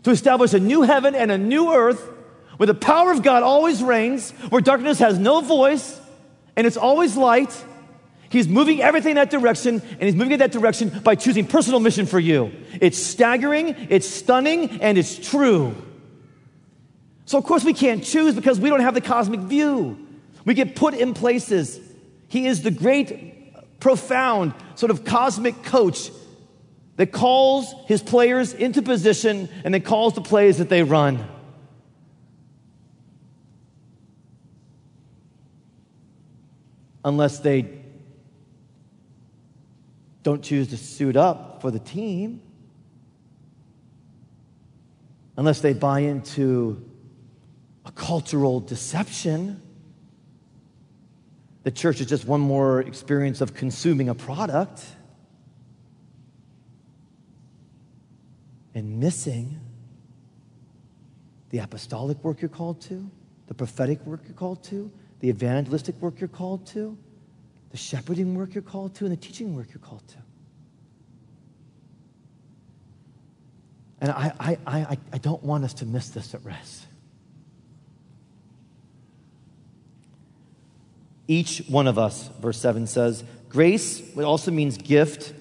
to 0.04 0.10
establish 0.10 0.54
a 0.54 0.60
new 0.60 0.82
heaven 0.82 1.14
and 1.14 1.30
a 1.30 1.38
new 1.38 1.72
earth 1.72 2.00
where 2.56 2.66
the 2.66 2.74
power 2.74 3.12
of 3.12 3.22
God 3.22 3.42
always 3.42 3.82
reigns, 3.82 4.30
where 4.50 4.60
darkness 4.60 4.98
has 4.98 5.18
no 5.18 5.40
voice, 5.40 5.98
and 6.56 6.66
it's 6.66 6.76
always 6.76 7.16
light. 7.16 7.64
He's 8.30 8.48
moving 8.48 8.82
everything 8.82 9.12
in 9.12 9.16
that 9.16 9.30
direction, 9.30 9.80
and 9.80 10.02
he's 10.02 10.14
moving 10.14 10.32
in 10.32 10.38
that 10.40 10.52
direction 10.52 10.90
by 11.02 11.14
choosing 11.14 11.46
personal 11.46 11.80
mission 11.80 12.04
for 12.04 12.18
you. 12.18 12.52
It's 12.80 12.98
staggering, 12.98 13.76
it's 13.88 14.08
stunning, 14.08 14.82
and 14.82 14.98
it's 14.98 15.16
true. 15.16 15.74
So, 17.26 17.38
of 17.38 17.44
course, 17.44 17.64
we 17.64 17.74
can't 17.74 18.02
choose 18.02 18.34
because 18.34 18.58
we 18.58 18.68
don't 18.68 18.80
have 18.80 18.94
the 18.94 19.00
cosmic 19.00 19.40
view. 19.40 20.06
We 20.44 20.54
get 20.54 20.74
put 20.74 20.94
in 20.94 21.14
places. 21.14 21.78
He 22.28 22.46
is 22.46 22.62
the 22.62 22.70
great, 22.70 23.80
profound, 23.80 24.54
sort 24.74 24.90
of 24.90 25.04
cosmic 25.04 25.62
coach 25.62 26.10
that 26.98 27.12
calls 27.12 27.72
his 27.86 28.02
players 28.02 28.52
into 28.52 28.82
position 28.82 29.48
and 29.64 29.72
then 29.72 29.80
calls 29.82 30.14
the 30.14 30.20
plays 30.20 30.58
that 30.58 30.68
they 30.68 30.82
run. 30.82 31.24
Unless 37.04 37.38
they 37.38 37.70
don't 40.24 40.42
choose 40.42 40.68
to 40.68 40.76
suit 40.76 41.16
up 41.16 41.62
for 41.62 41.70
the 41.70 41.78
team, 41.78 42.42
unless 45.36 45.60
they 45.60 45.74
buy 45.74 46.00
into 46.00 46.84
a 47.86 47.92
cultural 47.92 48.58
deception. 48.58 49.62
The 51.62 51.70
church 51.70 52.00
is 52.00 52.08
just 52.08 52.26
one 52.26 52.40
more 52.40 52.80
experience 52.80 53.40
of 53.40 53.54
consuming 53.54 54.08
a 54.08 54.16
product 54.16 54.84
and 58.78 59.00
missing 59.00 59.60
the 61.50 61.58
apostolic 61.58 62.22
work 62.22 62.40
you're 62.40 62.48
called 62.48 62.80
to, 62.82 63.10
the 63.48 63.54
prophetic 63.54 64.04
work 64.06 64.20
you're 64.24 64.34
called 64.34 64.62
to, 64.62 64.90
the 65.20 65.28
evangelistic 65.28 66.00
work 66.00 66.20
you're 66.20 66.28
called 66.28 66.64
to, 66.68 66.96
the 67.70 67.76
shepherding 67.76 68.34
work 68.34 68.54
you're 68.54 68.62
called 68.62 68.94
to, 68.94 69.04
and 69.04 69.12
the 69.12 69.16
teaching 69.16 69.56
work 69.56 69.66
you're 69.70 69.80
called 69.80 70.06
to. 70.08 70.16
And 74.00 74.12
I, 74.12 74.32
I, 74.38 74.58
I, 74.66 74.98
I 75.12 75.18
don't 75.18 75.42
want 75.42 75.64
us 75.64 75.74
to 75.74 75.86
miss 75.86 76.10
this 76.10 76.32
at 76.34 76.44
Res. 76.44 76.86
Each 81.26 81.58
one 81.68 81.88
of 81.88 81.98
us, 81.98 82.30
verse 82.40 82.58
7 82.60 82.86
says, 82.86 83.24
grace, 83.48 84.00
what 84.14 84.24
also 84.24 84.50
means 84.52 84.78
gift, 84.78 85.34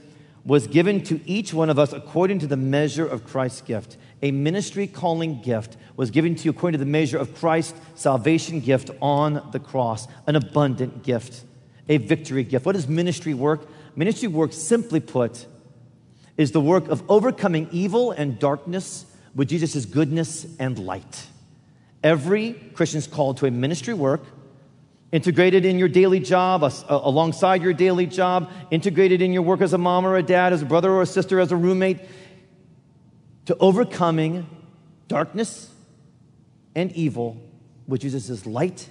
was 0.47 0.65
given 0.65 1.03
to 1.03 1.19
each 1.29 1.53
one 1.53 1.69
of 1.69 1.77
us 1.77 1.91
according 1.91 2.39
to 2.39 2.47
the 2.47 2.55
measure 2.55 3.05
of 3.05 3.25
Christ's 3.25 3.61
gift. 3.61 3.97
A 4.21 4.31
ministry 4.31 4.87
calling 4.87 5.41
gift 5.41 5.75
was 5.97 6.09
given 6.09 6.35
to 6.35 6.45
you 6.45 6.51
according 6.51 6.79
to 6.79 6.83
the 6.83 6.89
measure 6.89 7.17
of 7.17 7.35
Christ's 7.35 7.77
salvation 7.95 8.61
gift 8.61 8.89
on 9.01 9.49
the 9.51 9.59
cross, 9.59 10.07
an 10.25 10.37
abundant 10.37 11.03
gift, 11.03 11.43
a 11.89 11.97
victory 11.97 12.45
gift. 12.45 12.65
What 12.65 12.77
is 12.77 12.87
ministry 12.87 13.33
work? 13.33 13.67
Ministry 13.97 14.29
work, 14.29 14.53
simply 14.53 15.01
put, 15.01 15.45
is 16.37 16.53
the 16.53 16.61
work 16.61 16.87
of 16.87 17.03
overcoming 17.09 17.67
evil 17.73 18.11
and 18.11 18.39
darkness 18.39 19.05
with 19.35 19.49
Jesus' 19.49 19.85
goodness 19.85 20.47
and 20.59 20.79
light. 20.79 21.27
Every 22.03 22.53
Christian 22.73 22.99
is 22.99 23.07
called 23.07 23.37
to 23.37 23.47
a 23.47 23.51
ministry 23.51 23.93
work 23.93 24.23
integrated 25.11 25.65
in 25.65 25.79
your 25.79 25.87
daily 25.87 26.19
job, 26.19 26.63
uh, 26.63 26.69
alongside 26.89 27.61
your 27.61 27.73
daily 27.73 28.05
job, 28.05 28.51
integrated 28.71 29.21
in 29.21 29.31
your 29.31 29.41
work 29.41 29.61
as 29.61 29.73
a 29.73 29.77
mom 29.77 30.05
or 30.05 30.17
a 30.17 30.23
dad, 30.23 30.53
as 30.53 30.61
a 30.61 30.65
brother 30.65 30.91
or 30.91 31.01
a 31.01 31.05
sister, 31.05 31.39
as 31.39 31.51
a 31.51 31.55
roommate, 31.55 31.99
to 33.45 33.55
overcoming 33.59 34.45
darkness 35.07 35.71
and 36.75 36.91
evil 36.91 37.41
with 37.87 38.01
Jesus' 38.01 38.45
light 38.45 38.89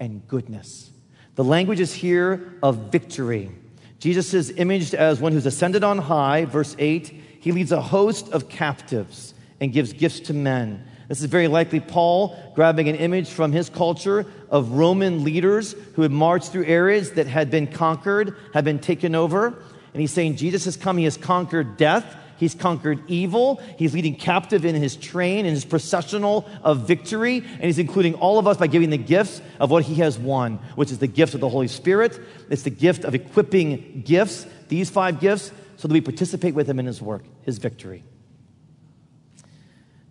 and 0.00 0.26
goodness. 0.26 0.90
The 1.36 1.44
language 1.44 1.80
is 1.80 1.92
here 1.92 2.54
of 2.62 2.90
victory. 2.90 3.50
Jesus 3.98 4.34
is 4.34 4.50
imaged 4.50 4.94
as 4.94 5.20
one 5.20 5.32
who's 5.32 5.46
ascended 5.46 5.84
on 5.84 5.98
high, 5.98 6.44
verse 6.44 6.74
8. 6.78 7.06
He 7.40 7.52
leads 7.52 7.72
a 7.72 7.80
host 7.80 8.28
of 8.32 8.48
captives 8.48 9.34
and 9.60 9.72
gives 9.72 9.92
gifts 9.92 10.20
to 10.20 10.34
men. 10.34 10.84
This 11.08 11.20
is 11.20 11.26
very 11.26 11.48
likely 11.48 11.80
Paul 11.80 12.36
grabbing 12.54 12.88
an 12.88 12.96
image 12.96 13.28
from 13.28 13.52
his 13.52 13.68
culture 13.68 14.26
of 14.54 14.70
Roman 14.70 15.24
leaders 15.24 15.74
who 15.96 16.02
had 16.02 16.12
marched 16.12 16.52
through 16.52 16.64
areas 16.66 17.10
that 17.14 17.26
had 17.26 17.50
been 17.50 17.66
conquered, 17.66 18.36
had 18.54 18.64
been 18.64 18.78
taken 18.78 19.16
over. 19.16 19.48
And 19.48 20.00
he's 20.00 20.12
saying, 20.12 20.36
Jesus 20.36 20.64
has 20.66 20.76
come, 20.76 20.96
he 20.96 21.04
has 21.04 21.16
conquered 21.16 21.76
death, 21.76 22.16
he's 22.36 22.54
conquered 22.54 23.02
evil, 23.08 23.60
he's 23.76 23.94
leading 23.94 24.14
captive 24.14 24.64
in 24.64 24.76
his 24.76 24.94
train, 24.94 25.44
in 25.44 25.52
his 25.52 25.64
processional 25.64 26.48
of 26.62 26.86
victory, 26.86 27.38
and 27.38 27.64
he's 27.64 27.80
including 27.80 28.14
all 28.14 28.38
of 28.38 28.46
us 28.46 28.56
by 28.56 28.68
giving 28.68 28.90
the 28.90 28.96
gifts 28.96 29.42
of 29.58 29.72
what 29.72 29.82
he 29.82 29.96
has 29.96 30.20
won, 30.20 30.60
which 30.76 30.92
is 30.92 30.98
the 30.98 31.08
gift 31.08 31.34
of 31.34 31.40
the 31.40 31.48
Holy 31.48 31.68
Spirit. 31.68 32.20
It's 32.48 32.62
the 32.62 32.70
gift 32.70 33.02
of 33.02 33.12
equipping 33.12 34.02
gifts, 34.06 34.46
these 34.68 34.88
five 34.88 35.18
gifts, 35.18 35.50
so 35.78 35.88
that 35.88 35.94
we 35.94 36.00
participate 36.00 36.54
with 36.54 36.70
him 36.70 36.78
in 36.78 36.86
his 36.86 37.02
work, 37.02 37.24
his 37.42 37.58
victory. 37.58 38.04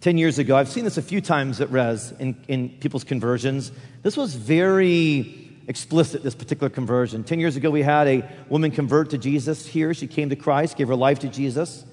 10 0.03 0.17
years 0.17 0.37
ago, 0.37 0.57
I've 0.57 0.67
seen 0.67 0.83
this 0.83 0.97
a 0.97 1.01
few 1.01 1.21
times 1.21 1.61
at 1.61 1.71
Res 1.71 2.11
in, 2.19 2.35
in 2.49 2.67
people's 2.67 3.05
conversions. 3.05 3.71
This 4.01 4.17
was 4.17 4.35
very 4.35 5.49
explicit, 5.69 6.23
this 6.23 6.35
particular 6.35 6.69
conversion. 6.69 7.23
10 7.23 7.39
years 7.39 7.55
ago, 7.55 7.69
we 7.71 7.83
had 7.83 8.09
a 8.09 8.29
woman 8.49 8.69
convert 8.69 9.11
to 9.11 9.17
Jesus 9.17 9.65
here. 9.65 9.93
She 9.93 10.07
came 10.07 10.29
to 10.29 10.35
Christ, 10.35 10.75
gave 10.75 10.89
her 10.89 10.95
life 10.95 11.19
to 11.19 11.29
Jesus. 11.29 11.85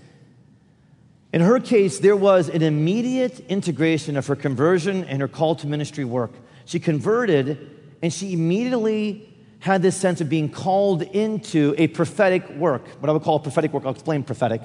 In 1.33 1.41
her 1.41 1.61
case, 1.61 2.01
there 2.01 2.17
was 2.17 2.49
an 2.49 2.63
immediate 2.63 3.39
integration 3.49 4.17
of 4.17 4.27
her 4.27 4.35
conversion 4.35 5.05
and 5.05 5.21
her 5.21 5.29
call 5.29 5.55
to 5.55 5.69
ministry 5.69 6.05
work. 6.05 6.33
She 6.65 6.81
converted, 6.81 7.71
and 8.03 8.13
she 8.13 8.33
immediately 8.33 9.33
had 9.61 9.83
this 9.83 9.97
sense 9.97 10.21
of 10.21 10.29
being 10.29 10.49
called 10.49 11.03
into 11.03 11.77
a 11.79 11.87
prophetic 11.87 12.51
work, 12.57 12.89
what 12.99 13.09
I 13.09 13.13
would 13.13 13.23
call 13.23 13.37
a 13.37 13.41
prophetic 13.41 13.73
work. 13.73 13.85
I'll 13.85 13.93
explain 13.93 14.25
prophetic. 14.25 14.63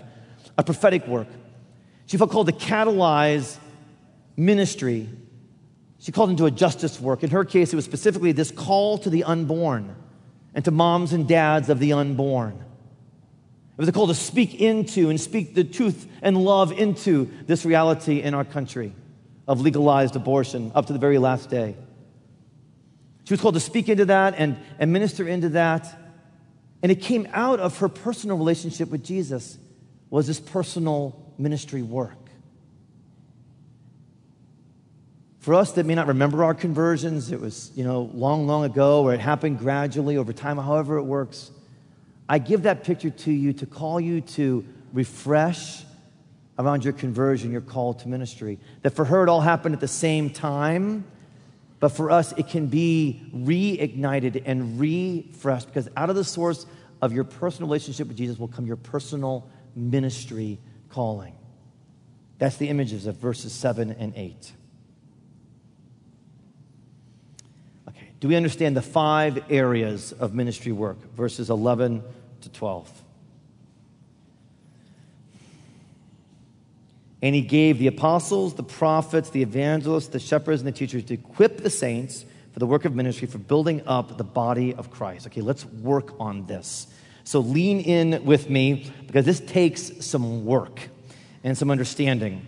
A 0.58 0.64
prophetic 0.64 1.06
work. 1.06 1.28
She 2.06 2.18
felt 2.18 2.32
called 2.32 2.48
to 2.48 2.54
catalyze 2.54 3.58
ministry. 4.38 5.10
She 6.00 6.12
called 6.12 6.30
into 6.30 6.46
a 6.46 6.52
justice 6.52 7.00
work. 7.00 7.24
In 7.24 7.32
her 7.32 7.44
case, 7.44 7.74
it 7.74 7.76
was 7.76 7.86
specifically 7.86 8.32
this 8.32 8.52
call 8.52 8.98
to 9.00 9.10
the 9.10 9.24
unborn 9.24 9.96
and 10.54 10.64
to 10.66 10.72
moms 10.72 11.14
and 11.14 11.28
dads 11.28 11.70
of 11.70 11.80
the 11.80 11.94
unborn. 11.94 12.54
It 12.54 13.78
was 13.78 13.90
a 13.90 13.92
call 13.92 14.08
to 14.08 14.16
speak 14.16 14.62
into 14.62 15.10
and 15.10 15.20
speak 15.20 15.54
the 15.54 15.64
truth 15.64 16.08
and 16.22 16.38
love 16.38 16.72
into 16.72 17.30
this 17.46 17.66
reality 17.66 18.22
in 18.22 18.34
our 18.34 18.46
country 18.46 18.94
of 19.48 19.62
legalized 19.62 20.16
abortion 20.16 20.72
up 20.74 20.86
to 20.86 20.94
the 20.94 21.00
very 21.00 21.18
last 21.18 21.50
day. 21.50 21.76
She 23.26 23.34
was 23.34 23.42
called 23.42 23.56
to 23.56 23.60
speak 23.60 23.90
into 23.90 24.06
that 24.06 24.36
and, 24.38 24.58
and 24.80 24.94
minister 24.94 25.28
into 25.28 25.50
that. 25.50 25.94
And 26.84 26.92
it 26.92 27.02
came 27.02 27.28
out 27.34 27.60
of 27.60 27.80
her 27.80 27.90
personal 27.90 28.38
relationship 28.38 28.90
with 28.90 29.04
Jesus 29.04 29.58
was 30.10 30.28
this 30.28 30.40
personal 30.40 31.25
ministry 31.38 31.82
work. 31.82 32.18
For 35.40 35.54
us 35.54 35.74
that 35.74 35.86
may 35.86 35.94
not 35.94 36.08
remember 36.08 36.44
our 36.44 36.56
conversions, 36.56 37.32
it 37.32 37.40
was, 37.40 37.72
you 37.76 37.84
know, 37.84 38.10
long, 38.14 38.48
long 38.48 38.64
ago, 38.64 39.04
or 39.04 39.14
it 39.14 39.20
happened 39.20 39.60
gradually 39.60 40.18
over 40.18 40.34
time, 40.34 40.58
however 40.58 40.98
it 40.98 41.04
works. 41.04 41.52
I 42.28 42.40
give 42.40 42.64
that 42.64 42.84
picture 42.84 43.12
to 43.12 43.32
you 43.32 43.54
to 43.54 43.68
call 43.68 44.00
you 44.00 44.22
to 44.22 44.66
refresh 44.92 45.84
around 46.58 46.84
your 46.84 46.94
conversion, 46.94 47.52
your 47.52 47.62
call 47.62 47.94
to 47.94 48.08
ministry. 48.08 48.58
That 48.82 48.96
for 48.96 49.06
her, 49.06 49.22
it 49.22 49.30
all 49.30 49.42
happened 49.42 49.76
at 49.76 49.82
the 49.82 49.88
same 49.88 50.32
time, 50.32 51.06
but 51.80 51.90
for 51.90 52.10
us, 52.10 52.32
it 52.38 52.48
can 52.48 52.66
be 52.66 53.30
reignited 53.32 54.42
and 54.46 54.80
refreshed 54.80 55.68
because 55.68 55.90
out 55.96 56.10
of 56.10 56.16
the 56.16 56.24
source 56.24 56.66
of 57.04 57.14
your 57.14 57.24
personal 57.24 57.68
relationship 57.68 58.08
with 58.08 58.18
Jesus 58.18 58.40
will 58.40 58.48
come 58.48 58.66
your 58.66 58.78
personal 58.78 59.48
ministry 59.76 60.58
calling. 60.96 61.36
That's 62.38 62.56
the 62.56 62.70
images 62.70 63.06
of 63.06 63.18
verses 63.18 63.52
7 63.52 63.92
and 63.92 64.14
8. 64.16 64.54
Okay, 67.90 68.10
do 68.22 68.30
we 68.30 68.36
understand 68.38 68.78
the 68.78 68.82
five 68.82 69.44
areas 69.52 70.14
of 70.14 70.34
ministry 70.34 70.72
work, 70.72 71.14
verses 71.14 71.50
11 71.50 72.02
to 72.42 72.50
12? 72.50 73.04
And 77.22 77.36
he 77.36 77.42
gave 77.42 77.78
the 77.78 77.88
apostles, 77.88 78.54
the 78.54 78.64
prophets, 78.64 79.32
the 79.32 79.42
evangelists, 79.42 80.08
the 80.08 80.20
shepherds, 80.20 80.62
and 80.62 80.68
the 80.68 80.72
teachers 80.72 81.04
to 81.06 81.14
equip 81.14 81.58
the 81.58 81.70
saints 81.70 82.24
for 82.54 82.60
the 82.60 82.68
work 82.68 82.86
of 82.86 82.96
ministry, 82.96 83.28
for 83.28 83.40
building 83.40 83.82
up 83.86 84.18
the 84.18 84.24
body 84.24 84.74
of 84.74 84.92
Christ. 84.92 85.28
Okay, 85.28 85.42
let's 85.42 85.66
work 85.66 86.18
on 86.22 86.46
this. 86.46 86.88
So 87.26 87.40
lean 87.40 87.80
in 87.82 88.24
with 88.24 88.50
me 88.50 88.92
because 89.08 89.26
this 89.26 89.40
takes 89.40 90.06
some 90.06 90.46
work 90.46 90.80
and 91.44 91.58
some 91.58 91.72
understanding. 91.72 92.46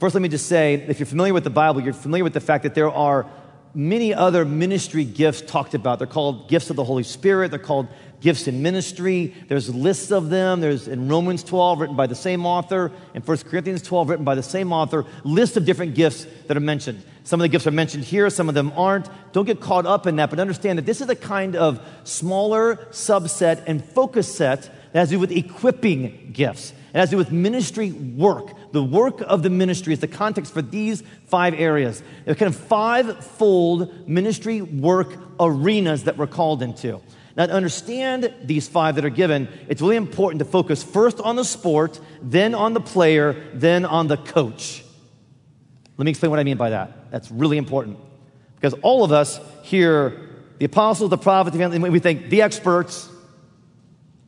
First, 0.00 0.16
let 0.16 0.20
me 0.20 0.28
just 0.28 0.46
say 0.46 0.74
if 0.74 0.98
you're 0.98 1.06
familiar 1.06 1.32
with 1.32 1.44
the 1.44 1.50
Bible, 1.50 1.80
you're 1.80 1.94
familiar 1.94 2.24
with 2.24 2.32
the 2.32 2.40
fact 2.40 2.64
that 2.64 2.74
there 2.74 2.90
are 2.90 3.30
many 3.72 4.12
other 4.12 4.44
ministry 4.44 5.04
gifts 5.04 5.42
talked 5.42 5.74
about. 5.74 5.98
They're 5.98 6.08
called 6.08 6.48
gifts 6.48 6.70
of 6.70 6.76
the 6.76 6.82
Holy 6.82 7.04
Spirit, 7.04 7.52
they're 7.52 7.60
called 7.60 7.86
gifts 8.22 8.48
in 8.48 8.62
ministry. 8.62 9.34
There's 9.48 9.74
lists 9.74 10.10
of 10.10 10.30
them. 10.30 10.60
There's 10.60 10.88
in 10.88 11.08
Romans 11.08 11.42
12, 11.44 11.80
written 11.80 11.96
by 11.96 12.06
the 12.06 12.14
same 12.14 12.46
author, 12.46 12.90
in 13.14 13.22
1 13.22 13.38
Corinthians 13.38 13.82
12, 13.82 14.08
written 14.08 14.24
by 14.24 14.34
the 14.34 14.42
same 14.42 14.72
author, 14.72 15.04
list 15.24 15.56
of 15.56 15.66
different 15.66 15.94
gifts 15.94 16.26
that 16.46 16.56
are 16.56 16.60
mentioned. 16.60 17.02
Some 17.24 17.40
of 17.40 17.42
the 17.42 17.48
gifts 17.48 17.66
are 17.66 17.72
mentioned 17.72 18.04
here, 18.04 18.30
some 18.30 18.48
of 18.48 18.54
them 18.54 18.72
aren't. 18.76 19.08
Don't 19.32 19.44
get 19.44 19.60
caught 19.60 19.86
up 19.86 20.06
in 20.06 20.16
that, 20.16 20.30
but 20.30 20.40
understand 20.40 20.78
that 20.78 20.86
this 20.86 21.00
is 21.00 21.08
a 21.08 21.16
kind 21.16 21.54
of 21.56 21.80
smaller 22.04 22.76
subset 22.90 23.64
and 23.66 23.84
focus 23.84 24.34
set 24.34 24.62
that 24.92 24.98
has 25.00 25.08
to 25.08 25.16
do 25.16 25.20
with 25.20 25.32
equipping 25.32 26.30
gifts. 26.32 26.72
It 26.94 26.98
has 26.98 27.08
to 27.08 27.14
do 27.14 27.18
with 27.18 27.32
ministry 27.32 27.90
work. 27.92 28.72
The 28.72 28.82
work 28.82 29.22
of 29.22 29.42
the 29.42 29.50
ministry 29.50 29.92
is 29.94 30.00
the 30.00 30.08
context 30.08 30.52
for 30.52 30.62
these 30.62 31.02
five 31.26 31.54
areas. 31.54 32.02
There 32.24 32.32
are 32.32 32.36
kind 32.36 32.54
of 32.54 32.60
five-fold 32.60 34.08
ministry 34.08 34.60
work 34.60 35.16
arenas 35.40 36.04
that 36.04 36.18
we're 36.18 36.26
called 36.26 36.62
into. 36.62 37.00
Now, 37.36 37.46
to 37.46 37.52
understand 37.52 38.32
these 38.44 38.68
five 38.68 38.96
that 38.96 39.04
are 39.04 39.10
given, 39.10 39.48
it's 39.68 39.80
really 39.80 39.96
important 39.96 40.40
to 40.40 40.44
focus 40.44 40.82
first 40.82 41.18
on 41.20 41.36
the 41.36 41.44
sport, 41.44 41.98
then 42.20 42.54
on 42.54 42.74
the 42.74 42.80
player, 42.80 43.50
then 43.54 43.84
on 43.84 44.06
the 44.06 44.18
coach. 44.18 44.84
Let 45.96 46.04
me 46.04 46.10
explain 46.10 46.30
what 46.30 46.40
I 46.40 46.44
mean 46.44 46.56
by 46.56 46.70
that. 46.70 47.10
That's 47.10 47.30
really 47.30 47.56
important. 47.56 47.98
Because 48.56 48.74
all 48.82 49.02
of 49.04 49.12
us 49.12 49.40
hear 49.62 50.28
the 50.58 50.66
apostles, 50.66 51.10
the 51.10 51.18
prophets, 51.18 51.56
the 51.56 51.78
we 51.78 51.98
think 51.98 52.28
the 52.28 52.42
experts, 52.42 53.08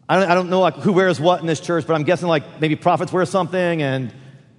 I 0.08 0.18
don't, 0.18 0.30
I 0.30 0.34
don't 0.34 0.50
know 0.50 0.60
like 0.60 0.74
who 0.76 0.92
wears 0.92 1.20
what 1.20 1.40
in 1.40 1.46
this 1.46 1.60
church, 1.60 1.86
but 1.86 1.94
I'm 1.94 2.04
guessing 2.04 2.28
like 2.28 2.60
maybe 2.60 2.76
prophets 2.76 3.12
wear 3.12 3.24
something 3.26 3.82
and 3.82 4.12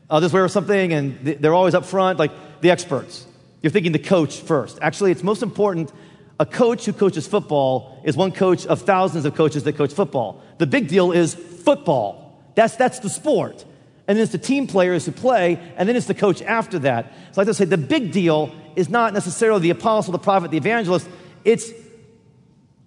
others 0.09 0.33
wear 0.33 0.47
something 0.47 0.93
and 0.93 1.19
they're 1.19 1.53
always 1.53 1.73
up 1.73 1.85
front, 1.85 2.19
like 2.19 2.31
the 2.61 2.71
experts. 2.71 3.25
You're 3.61 3.71
thinking 3.71 3.91
the 3.91 3.99
coach 3.99 4.39
first. 4.39 4.79
Actually, 4.81 5.11
it's 5.11 5.23
most 5.23 5.43
important. 5.43 5.91
A 6.39 6.45
coach 6.45 6.85
who 6.85 6.93
coaches 6.93 7.27
football 7.27 8.01
is 8.03 8.17
one 8.17 8.31
coach 8.31 8.65
of 8.65 8.81
thousands 8.81 9.25
of 9.25 9.35
coaches 9.35 9.63
that 9.63 9.77
coach 9.77 9.93
football. 9.93 10.41
The 10.57 10.67
big 10.67 10.87
deal 10.87 11.11
is 11.11 11.33
football. 11.33 12.41
That's, 12.55 12.75
that's 12.75 12.99
the 12.99 13.09
sport. 13.09 13.63
And 14.07 14.17
then 14.17 14.23
it's 14.23 14.31
the 14.31 14.37
team 14.37 14.67
players 14.67 15.05
who 15.05 15.11
play, 15.11 15.59
and 15.77 15.87
then 15.87 15.95
it's 15.95 16.07
the 16.07 16.13
coach 16.13 16.41
after 16.41 16.79
that. 16.79 17.13
So 17.31 17.41
I 17.41 17.43
like 17.43 17.47
to 17.47 17.53
say 17.53 17.65
the 17.65 17.77
big 17.77 18.11
deal 18.11 18.53
is 18.75 18.89
not 18.89 19.13
necessarily 19.13 19.61
the 19.61 19.69
apostle, 19.69 20.11
the 20.11 20.19
prophet, 20.19 20.51
the 20.51 20.57
evangelist, 20.57 21.07
it's 21.43 21.71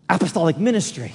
apostolic 0.08 0.58
ministry. 0.58 1.12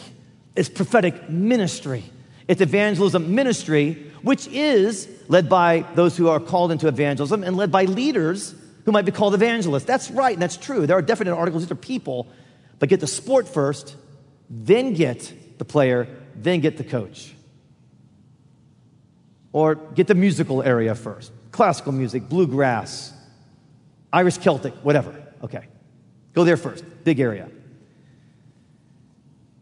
It's 0.55 0.69
prophetic 0.69 1.29
ministry. 1.29 2.03
It's 2.47 2.61
evangelism 2.61 3.33
ministry, 3.33 4.11
which 4.21 4.47
is 4.47 5.07
led 5.27 5.49
by 5.49 5.85
those 5.95 6.17
who 6.17 6.29
are 6.29 6.39
called 6.39 6.71
into 6.71 6.87
evangelism 6.87 7.43
and 7.43 7.55
led 7.55 7.71
by 7.71 7.85
leaders 7.85 8.55
who 8.85 8.91
might 8.91 9.05
be 9.05 9.11
called 9.11 9.33
evangelists. 9.33 9.85
That's 9.85 10.11
right, 10.11 10.33
and 10.33 10.41
that's 10.41 10.57
true. 10.57 10.85
There 10.85 10.97
are 10.97 11.01
definite 11.01 11.33
articles, 11.33 11.63
these 11.63 11.71
are 11.71 11.75
people, 11.75 12.27
but 12.79 12.89
get 12.89 12.99
the 12.99 13.07
sport 13.07 13.47
first, 13.47 13.95
then 14.49 14.93
get 14.93 15.57
the 15.57 15.65
player, 15.65 16.07
then 16.35 16.59
get 16.59 16.77
the 16.77 16.83
coach. 16.83 17.33
Or 19.51 19.75
get 19.75 20.07
the 20.07 20.15
musical 20.15 20.63
area 20.63 20.95
first 20.95 21.31
classical 21.51 21.91
music, 21.91 22.27
bluegrass, 22.27 23.13
Irish 24.11 24.39
Celtic, 24.39 24.73
whatever. 24.83 25.23
Okay. 25.43 25.67
Go 26.33 26.43
there 26.43 26.57
first, 26.57 26.83
big 27.03 27.19
area. 27.19 27.47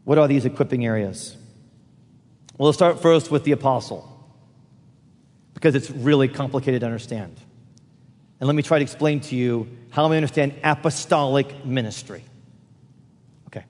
What 0.05 0.17
are 0.17 0.27
these 0.27 0.45
equipping 0.45 0.85
areas? 0.85 1.35
Well, 2.57 2.67
let's 2.67 2.77
start 2.77 3.01
first 3.01 3.29
with 3.29 3.43
the 3.43 3.51
apostle, 3.51 4.07
because 5.53 5.75
it's 5.75 5.91
really 5.91 6.27
complicated 6.27 6.79
to 6.79 6.85
understand. 6.85 7.37
And 8.41 8.47
let 8.47 8.55
me 8.55 8.63
try 8.63 8.79
to 8.79 8.83
explain 8.83 9.19
to 9.21 9.35
you 9.35 9.69
how 9.91 10.11
I 10.11 10.17
understand 10.17 10.55
apostolic 10.63 11.63
ministry. 11.63 12.23
Okay. 13.47 13.63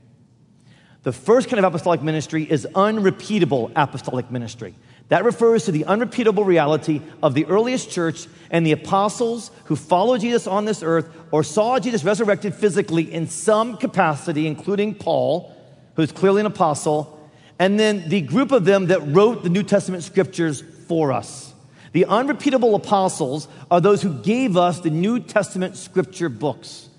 The 1.03 1.11
first 1.11 1.49
kind 1.49 1.59
of 1.59 1.65
apostolic 1.65 2.01
ministry 2.01 2.49
is 2.49 2.65
unrepeatable 2.73 3.71
apostolic 3.75 4.31
ministry. 4.31 4.73
That 5.09 5.25
refers 5.25 5.65
to 5.65 5.73
the 5.73 5.83
unrepeatable 5.83 6.45
reality 6.45 7.01
of 7.21 7.33
the 7.33 7.45
earliest 7.47 7.91
church 7.91 8.27
and 8.49 8.65
the 8.65 8.71
apostles 8.71 9.51
who 9.65 9.75
followed 9.75 10.21
Jesus 10.21 10.47
on 10.47 10.63
this 10.63 10.81
earth 10.81 11.13
or 11.31 11.43
saw 11.43 11.77
Jesus 11.77 12.05
resurrected 12.05 12.55
physically 12.55 13.13
in 13.13 13.27
some 13.27 13.75
capacity, 13.75 14.47
including 14.47 14.95
Paul 14.95 15.53
who's 15.95 16.11
clearly 16.11 16.39
an 16.39 16.45
apostle, 16.45 17.19
and 17.59 17.79
then 17.79 18.07
the 18.07 18.21
group 18.21 18.51
of 18.51 18.65
them 18.65 18.87
that 18.87 19.05
wrote 19.07 19.43
the 19.43 19.49
New 19.49 19.63
Testament 19.63 20.03
scriptures 20.03 20.63
for 20.87 21.11
us. 21.11 21.50
The 21.93 22.05
unrepeatable 22.05 22.75
apostles 22.75 23.47
are 23.69 23.81
those 23.81 24.01
who 24.01 24.13
gave 24.13 24.55
us 24.55 24.79
the 24.79 24.89
New 24.89 25.19
Testament 25.19 25.75
scripture 25.75 26.29
books. 26.29 26.89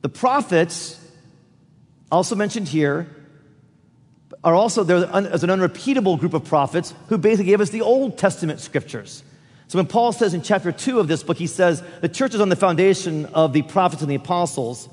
The 0.00 0.08
prophets, 0.08 0.98
also 2.10 2.34
mentioned 2.34 2.68
here, 2.68 3.14
are 4.42 4.54
also 4.54 4.82
there 4.82 5.04
as 5.14 5.44
an 5.44 5.50
unrepeatable 5.50 6.16
group 6.16 6.32
of 6.32 6.44
prophets 6.44 6.94
who 7.08 7.18
basically 7.18 7.50
gave 7.50 7.60
us 7.60 7.70
the 7.70 7.82
Old 7.82 8.16
Testament 8.16 8.60
scriptures. 8.60 9.22
So 9.68 9.78
when 9.78 9.86
Paul 9.86 10.12
says 10.12 10.32
in 10.32 10.42
chapter 10.42 10.72
2 10.72 10.98
of 10.98 11.06
this 11.06 11.22
book, 11.22 11.36
he 11.36 11.46
says, 11.46 11.82
the 12.00 12.08
church 12.08 12.34
is 12.34 12.40
on 12.40 12.48
the 12.48 12.56
foundation 12.56 13.26
of 13.26 13.52
the 13.52 13.62
prophets 13.62 14.00
and 14.02 14.10
the 14.10 14.16
apostles. 14.16 14.88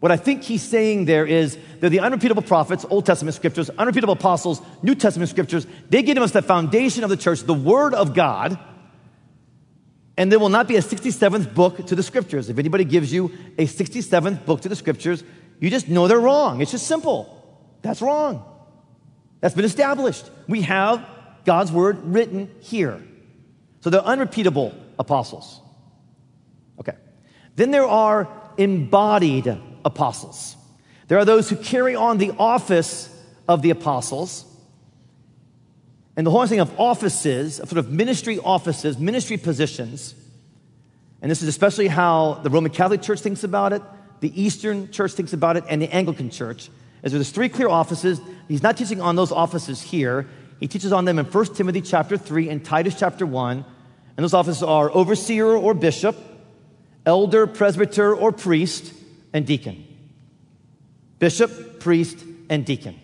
What 0.00 0.10
I 0.10 0.16
think 0.16 0.42
he's 0.42 0.62
saying 0.62 1.04
there 1.04 1.26
is 1.26 1.58
they're 1.78 1.90
the 1.90 2.00
unrepeatable 2.00 2.42
prophets, 2.42 2.86
Old 2.88 3.04
Testament 3.04 3.34
scriptures, 3.34 3.68
unrepeatable 3.70 4.14
apostles, 4.14 4.62
New 4.82 4.94
Testament 4.94 5.28
scriptures. 5.28 5.66
They 5.90 6.02
give 6.02 6.16
us 6.16 6.32
the 6.32 6.40
foundation 6.40 7.04
of 7.04 7.10
the 7.10 7.18
church, 7.18 7.42
the 7.42 7.54
Word 7.54 7.92
of 7.92 8.14
God. 8.14 8.58
And 10.16 10.32
there 10.32 10.38
will 10.38 10.48
not 10.48 10.68
be 10.68 10.76
a 10.76 10.80
67th 10.80 11.54
book 11.54 11.86
to 11.86 11.94
the 11.94 12.02
scriptures. 12.02 12.48
If 12.48 12.58
anybody 12.58 12.84
gives 12.84 13.12
you 13.12 13.30
a 13.58 13.66
67th 13.66 14.46
book 14.46 14.62
to 14.62 14.70
the 14.70 14.76
scriptures, 14.76 15.22
you 15.60 15.68
just 15.68 15.88
know 15.88 16.08
they're 16.08 16.18
wrong. 16.18 16.62
It's 16.62 16.70
just 16.70 16.86
simple. 16.86 17.36
That's 17.82 18.00
wrong. 18.00 18.44
That's 19.40 19.54
been 19.54 19.66
established. 19.66 20.30
We 20.48 20.62
have 20.62 21.06
God's 21.44 21.72
Word 21.72 22.02
written 22.04 22.50
here. 22.60 23.02
So 23.80 23.90
they're 23.90 24.00
unrepeatable 24.00 24.74
apostles. 24.98 25.60
Okay. 26.78 26.96
Then 27.56 27.70
there 27.70 27.86
are 27.86 28.28
embodied 28.56 29.58
apostles. 29.84 30.56
There 31.08 31.18
are 31.18 31.24
those 31.24 31.50
who 31.50 31.56
carry 31.56 31.94
on 31.94 32.18
the 32.18 32.32
office 32.38 33.08
of 33.48 33.62
the 33.62 33.70
apostles. 33.70 34.44
And 36.16 36.26
the 36.26 36.30
whole 36.30 36.46
thing 36.46 36.60
of 36.60 36.78
offices, 36.78 37.56
sort 37.56 37.78
of 37.78 37.90
ministry 37.90 38.38
offices, 38.38 38.98
ministry 38.98 39.36
positions, 39.36 40.14
and 41.22 41.30
this 41.30 41.42
is 41.42 41.48
especially 41.48 41.88
how 41.88 42.34
the 42.42 42.50
Roman 42.50 42.70
Catholic 42.70 43.02
Church 43.02 43.20
thinks 43.20 43.44
about 43.44 43.72
it, 43.72 43.82
the 44.20 44.40
Eastern 44.40 44.90
Church 44.90 45.12
thinks 45.12 45.32
about 45.32 45.56
it, 45.56 45.64
and 45.68 45.80
the 45.80 45.92
Anglican 45.92 46.30
Church, 46.30 46.70
is 47.02 47.12
there's 47.12 47.30
three 47.30 47.48
clear 47.48 47.68
offices. 47.68 48.20
He's 48.48 48.62
not 48.62 48.76
teaching 48.76 49.00
on 49.00 49.16
those 49.16 49.32
offices 49.32 49.82
here. 49.82 50.26
He 50.60 50.68
teaches 50.68 50.92
on 50.92 51.04
them 51.04 51.18
in 51.18 51.26
1 51.26 51.54
Timothy 51.54 51.80
chapter 51.80 52.16
3 52.16 52.48
and 52.50 52.64
Titus 52.64 52.98
chapter 52.98 53.26
1. 53.26 53.64
And 54.16 54.24
those 54.24 54.34
offices 54.34 54.62
are 54.62 54.90
overseer 54.90 55.46
or 55.46 55.72
bishop, 55.72 56.16
elder, 57.06 57.46
presbyter, 57.46 58.14
or 58.14 58.32
priest, 58.32 58.92
and 59.32 59.46
deacon. 59.46 59.86
Bishop, 61.18 61.80
priest, 61.80 62.24
and 62.48 62.64
deacon. 62.64 62.98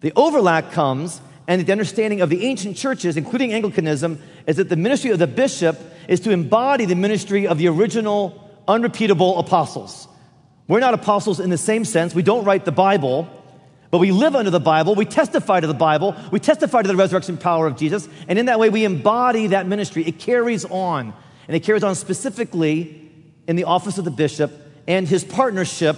The 0.00 0.12
overlap 0.14 0.72
comes, 0.72 1.20
and 1.46 1.64
the 1.64 1.72
understanding 1.72 2.20
of 2.20 2.30
the 2.30 2.44
ancient 2.46 2.76
churches, 2.76 3.16
including 3.16 3.52
Anglicanism, 3.52 4.20
is 4.46 4.56
that 4.56 4.68
the 4.68 4.76
ministry 4.76 5.10
of 5.10 5.18
the 5.18 5.26
bishop 5.26 5.78
is 6.06 6.20
to 6.20 6.30
embody 6.30 6.84
the 6.84 6.94
ministry 6.94 7.46
of 7.46 7.58
the 7.58 7.68
original, 7.68 8.48
unrepeatable 8.68 9.38
apostles. 9.38 10.06
We're 10.68 10.80
not 10.80 10.94
apostles 10.94 11.40
in 11.40 11.50
the 11.50 11.58
same 11.58 11.84
sense. 11.84 12.14
We 12.14 12.22
don't 12.22 12.44
write 12.44 12.64
the 12.66 12.72
Bible, 12.72 13.28
but 13.90 13.98
we 13.98 14.12
live 14.12 14.36
under 14.36 14.50
the 14.50 14.60
Bible. 14.60 14.94
We 14.94 15.06
testify 15.06 15.60
to 15.60 15.66
the 15.66 15.74
Bible. 15.74 16.14
We 16.30 16.40
testify 16.40 16.82
to 16.82 16.88
the 16.88 16.96
resurrection 16.96 17.38
power 17.38 17.66
of 17.66 17.76
Jesus. 17.76 18.06
And 18.28 18.38
in 18.38 18.46
that 18.46 18.60
way, 18.60 18.68
we 18.68 18.84
embody 18.84 19.48
that 19.48 19.66
ministry. 19.66 20.04
It 20.04 20.18
carries 20.18 20.66
on. 20.66 21.14
And 21.48 21.56
it 21.56 21.60
carries 21.60 21.82
on 21.82 21.94
specifically 21.94 23.07
in 23.48 23.56
the 23.56 23.64
office 23.64 23.98
of 23.98 24.04
the 24.04 24.10
bishop 24.12 24.52
and 24.86 25.08
his 25.08 25.24
partnership 25.24 25.96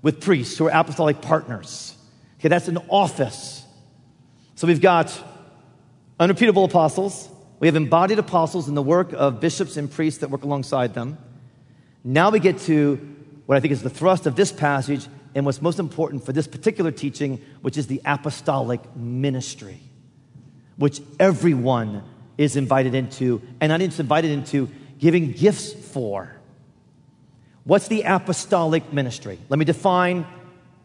with 0.00 0.20
priests 0.20 0.58
who 0.58 0.66
are 0.66 0.70
apostolic 0.74 1.20
partners. 1.20 1.94
Okay, 2.40 2.48
that's 2.48 2.66
an 2.66 2.78
office. 2.88 3.64
So 4.56 4.66
we've 4.66 4.80
got 4.80 5.16
unrepeatable 6.18 6.64
apostles. 6.64 7.28
We 7.60 7.68
have 7.68 7.76
embodied 7.76 8.18
apostles 8.18 8.68
in 8.68 8.74
the 8.74 8.82
work 8.82 9.12
of 9.12 9.38
bishops 9.38 9.76
and 9.76 9.88
priests 9.88 10.20
that 10.20 10.30
work 10.30 10.42
alongside 10.42 10.94
them. 10.94 11.18
Now 12.02 12.30
we 12.30 12.40
get 12.40 12.58
to 12.60 12.96
what 13.46 13.56
I 13.56 13.60
think 13.60 13.72
is 13.72 13.82
the 13.82 13.90
thrust 13.90 14.26
of 14.26 14.34
this 14.34 14.50
passage 14.50 15.06
and 15.34 15.46
what's 15.46 15.62
most 15.62 15.78
important 15.78 16.24
for 16.24 16.32
this 16.32 16.48
particular 16.48 16.90
teaching, 16.90 17.40
which 17.60 17.76
is 17.76 17.86
the 17.86 18.00
apostolic 18.04 18.80
ministry, 18.96 19.78
which 20.76 21.00
everyone 21.20 22.02
is 22.38 22.56
invited 22.56 22.94
into, 22.94 23.42
and 23.60 23.70
not 23.70 23.80
just 23.80 24.00
invited 24.00 24.30
into, 24.30 24.68
giving 24.98 25.32
gifts 25.32 25.72
for. 25.72 26.41
What's 27.64 27.88
the 27.88 28.02
apostolic 28.02 28.92
ministry? 28.92 29.38
Let 29.48 29.58
me 29.58 29.64
define 29.64 30.26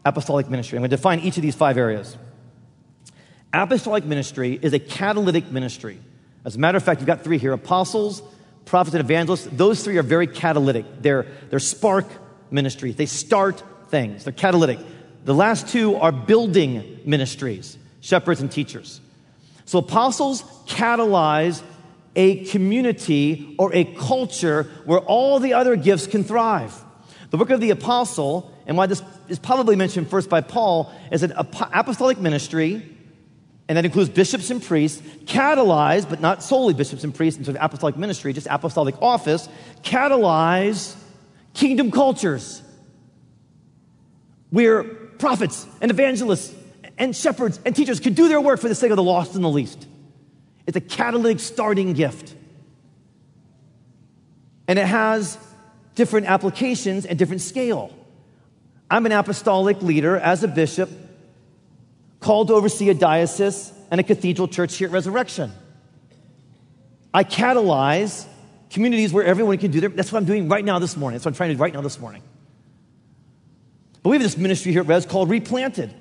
apostolic 0.04 0.48
ministry. 0.48 0.78
I'm 0.78 0.82
going 0.82 0.90
to 0.90 0.96
define 0.96 1.20
each 1.20 1.36
of 1.36 1.42
these 1.42 1.54
five 1.54 1.76
areas. 1.76 2.16
Apostolic 3.52 4.04
ministry 4.04 4.58
is 4.60 4.72
a 4.72 4.78
catalytic 4.78 5.50
ministry. 5.50 5.98
As 6.44 6.56
a 6.56 6.58
matter 6.58 6.76
of 6.76 6.84
fact, 6.84 7.00
you've 7.00 7.06
got 7.06 7.24
three 7.24 7.38
here 7.38 7.52
apostles, 7.52 8.22
prophets, 8.64 8.94
and 8.94 9.04
evangelists. 9.04 9.48
Those 9.50 9.82
three 9.82 9.98
are 9.98 10.02
very 10.02 10.26
catalytic. 10.26 10.84
They're, 11.00 11.26
they're 11.50 11.58
spark 11.58 12.06
ministries, 12.50 12.96
they 12.96 13.06
start 13.06 13.62
things, 13.88 14.24
they're 14.24 14.32
catalytic. 14.32 14.78
the 15.24 15.34
last 15.34 15.68
two 15.68 15.96
are 15.96 16.12
building 16.12 17.00
ministries, 17.04 17.76
shepherds 18.00 18.40
and 18.40 18.50
teachers. 18.50 19.00
So 19.64 19.80
apostles 19.80 20.42
catalyze 20.66 21.62
a 22.18 22.44
community 22.46 23.54
or 23.58 23.72
a 23.72 23.84
culture 23.84 24.64
where 24.84 24.98
all 24.98 25.38
the 25.38 25.54
other 25.54 25.76
gifts 25.76 26.08
can 26.08 26.24
thrive. 26.24 26.74
The 27.30 27.36
work 27.36 27.50
of 27.50 27.60
the 27.60 27.70
apostle, 27.70 28.52
and 28.66 28.76
why 28.76 28.86
this 28.86 29.02
is 29.28 29.38
probably 29.38 29.76
mentioned 29.76 30.10
first 30.10 30.28
by 30.28 30.40
Paul, 30.40 30.92
is 31.12 31.22
an 31.22 31.32
apostolic 31.36 32.18
ministry, 32.18 32.96
and 33.68 33.78
that 33.78 33.84
includes 33.84 34.10
bishops 34.10 34.50
and 34.50 34.60
priests, 34.60 35.00
catalyze, 35.26 36.08
but 36.08 36.20
not 36.20 36.42
solely 36.42 36.74
bishops 36.74 37.04
and 37.04 37.14
priests 37.14 37.38
in 37.38 37.44
sort 37.44 37.56
of 37.56 37.62
apostolic 37.62 37.96
ministry, 37.96 38.32
just 38.32 38.48
apostolic 38.50 39.00
office, 39.00 39.48
catalyze 39.82 40.96
kingdom 41.54 41.90
cultures 41.92 42.62
where 44.50 44.82
prophets 44.82 45.66
and 45.80 45.90
evangelists 45.90 46.54
and 46.96 47.14
shepherds 47.14 47.60
and 47.64 47.76
teachers 47.76 48.00
can 48.00 48.14
do 48.14 48.28
their 48.28 48.40
work 48.40 48.58
for 48.58 48.68
the 48.68 48.74
sake 48.74 48.90
of 48.90 48.96
the 48.96 49.02
lost 49.02 49.36
and 49.36 49.44
the 49.44 49.48
least. 49.48 49.86
It's 50.68 50.76
a 50.76 50.82
catalytic 50.82 51.40
starting 51.40 51.94
gift. 51.94 52.34
And 54.68 54.78
it 54.78 54.86
has 54.86 55.38
different 55.94 56.26
applications 56.26 57.06
and 57.06 57.18
different 57.18 57.40
scale. 57.40 57.90
I'm 58.90 59.06
an 59.06 59.12
apostolic 59.12 59.80
leader 59.80 60.18
as 60.18 60.44
a 60.44 60.48
bishop 60.48 60.90
called 62.20 62.48
to 62.48 62.54
oversee 62.54 62.90
a 62.90 62.94
diocese 62.94 63.72
and 63.90 63.98
a 63.98 64.02
cathedral 64.02 64.46
church 64.46 64.76
here 64.76 64.88
at 64.88 64.92
Resurrection. 64.92 65.52
I 67.14 67.24
catalyze 67.24 68.26
communities 68.68 69.10
where 69.10 69.24
everyone 69.24 69.56
can 69.56 69.70
do 69.70 69.80
their 69.80 69.88
that's 69.88 70.12
what 70.12 70.18
I'm 70.18 70.26
doing 70.26 70.50
right 70.50 70.64
now 70.64 70.78
this 70.78 70.98
morning. 70.98 71.14
That's 71.14 71.24
what 71.24 71.30
I'm 71.30 71.36
trying 71.36 71.48
to 71.48 71.54
do 71.54 71.62
right 71.62 71.72
now 71.72 71.80
this 71.80 71.98
morning. 71.98 72.22
But 74.02 74.10
we 74.10 74.16
have 74.16 74.22
this 74.22 74.36
ministry 74.36 74.72
here 74.72 74.82
at 74.82 74.86
Res 74.86 75.06
called 75.06 75.30
Replanted. 75.30 75.94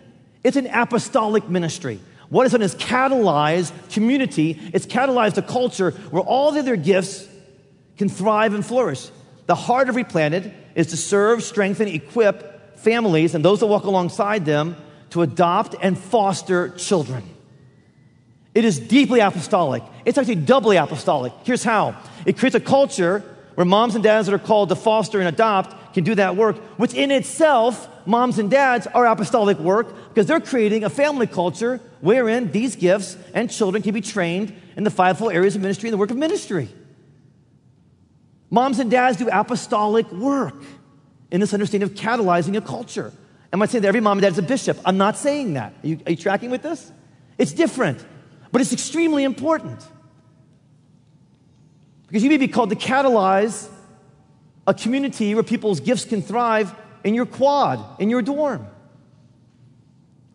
It's 0.43 0.58
an 0.58 0.67
apostolic 0.67 1.47
ministry. 1.47 2.01
What 2.29 2.45
it's 2.45 2.51
done 2.51 2.61
is 2.61 2.75
catalyze 2.75 3.71
community, 3.91 4.59
it's 4.73 4.85
catalyzed 4.85 5.37
a 5.37 5.41
culture 5.41 5.91
where 6.11 6.23
all 6.23 6.51
the 6.51 6.59
other 6.59 6.75
gifts 6.75 7.27
can 7.97 8.09
thrive 8.09 8.53
and 8.53 8.65
flourish. 8.65 9.09
The 9.45 9.55
heart 9.55 9.89
of 9.89 9.95
Replanted 9.95 10.53
is 10.75 10.87
to 10.87 10.97
serve, 10.97 11.43
strengthen, 11.43 11.87
equip 11.87 12.77
families 12.77 13.33
and 13.33 13.43
those 13.43 13.61
that 13.61 13.67
walk 13.67 13.85
alongside 13.85 14.45
them 14.45 14.75
to 15.11 15.21
adopt 15.21 15.75
and 15.81 15.97
foster 15.97 16.69
children. 16.69 17.23
It 18.53 18.65
is 18.65 18.79
deeply 18.79 19.19
apostolic. 19.19 19.83
It's 20.03 20.17
actually 20.17 20.35
doubly 20.35 20.77
apostolic. 20.77 21.31
Here's 21.43 21.63
how 21.63 21.95
it 22.25 22.37
creates 22.37 22.55
a 22.55 22.59
culture 22.59 23.23
where 23.55 23.65
moms 23.65 23.95
and 23.95 24.03
dads 24.03 24.27
that 24.27 24.33
are 24.33 24.39
called 24.39 24.69
to 24.69 24.75
foster 24.75 25.19
and 25.19 25.27
adopt 25.27 25.93
can 25.93 26.03
do 26.03 26.15
that 26.15 26.35
work, 26.35 26.57
which 26.77 26.93
in 26.93 27.09
itself, 27.11 27.87
moms 28.07 28.39
and 28.39 28.49
dads 28.49 28.87
are 28.87 29.05
apostolic 29.05 29.59
work 29.59 29.93
because 30.09 30.25
they're 30.25 30.39
creating 30.39 30.83
a 30.83 30.89
family 30.89 31.27
culture 31.27 31.79
wherein 31.99 32.51
these 32.51 32.75
gifts 32.75 33.17
and 33.33 33.51
children 33.51 33.83
can 33.83 33.93
be 33.93 34.01
trained 34.01 34.55
in 34.75 34.83
the 34.83 34.89
fivefold 34.89 35.33
areas 35.33 35.55
of 35.55 35.61
ministry 35.61 35.89
and 35.89 35.93
the 35.93 35.97
work 35.97 36.11
of 36.11 36.17
ministry. 36.17 36.69
Moms 38.49 38.79
and 38.79 38.89
dads 38.89 39.17
do 39.17 39.27
apostolic 39.29 40.09
work 40.11 40.63
in 41.31 41.41
this 41.41 41.53
understanding 41.53 41.89
of 41.89 41.95
catalyzing 41.95 42.55
a 42.55 42.61
culture. 42.61 43.11
Am 43.51 43.61
I 43.61 43.65
saying 43.65 43.81
that 43.81 43.89
every 43.89 44.01
mom 44.01 44.17
and 44.17 44.23
dad 44.23 44.31
is 44.31 44.37
a 44.37 44.43
bishop? 44.43 44.79
I'm 44.85 44.97
not 44.97 45.17
saying 45.17 45.53
that. 45.53 45.73
Are 45.83 45.87
you, 45.87 45.99
are 46.05 46.11
you 46.11 46.17
tracking 46.17 46.49
with 46.49 46.61
this? 46.61 46.91
It's 47.37 47.51
different, 47.51 48.03
but 48.51 48.61
it's 48.61 48.71
extremely 48.71 49.25
important. 49.25 49.85
Because 52.07 52.23
you 52.23 52.29
may 52.29 52.37
be 52.37 52.47
called 52.47 52.69
to 52.69 52.75
catalyze 52.75 53.69
a 54.65 54.73
community 54.73 55.33
where 55.33 55.43
people's 55.43 55.81
gifts 55.81 56.05
can 56.05 56.21
thrive 56.21 56.73
in 57.03 57.13
your 57.13 57.25
quad, 57.25 57.83
in 57.99 58.10
your 58.10 58.21
dorm, 58.21 58.67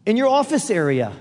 in 0.06 0.16
your 0.16 0.28
office 0.28 0.70
area, 0.70 1.12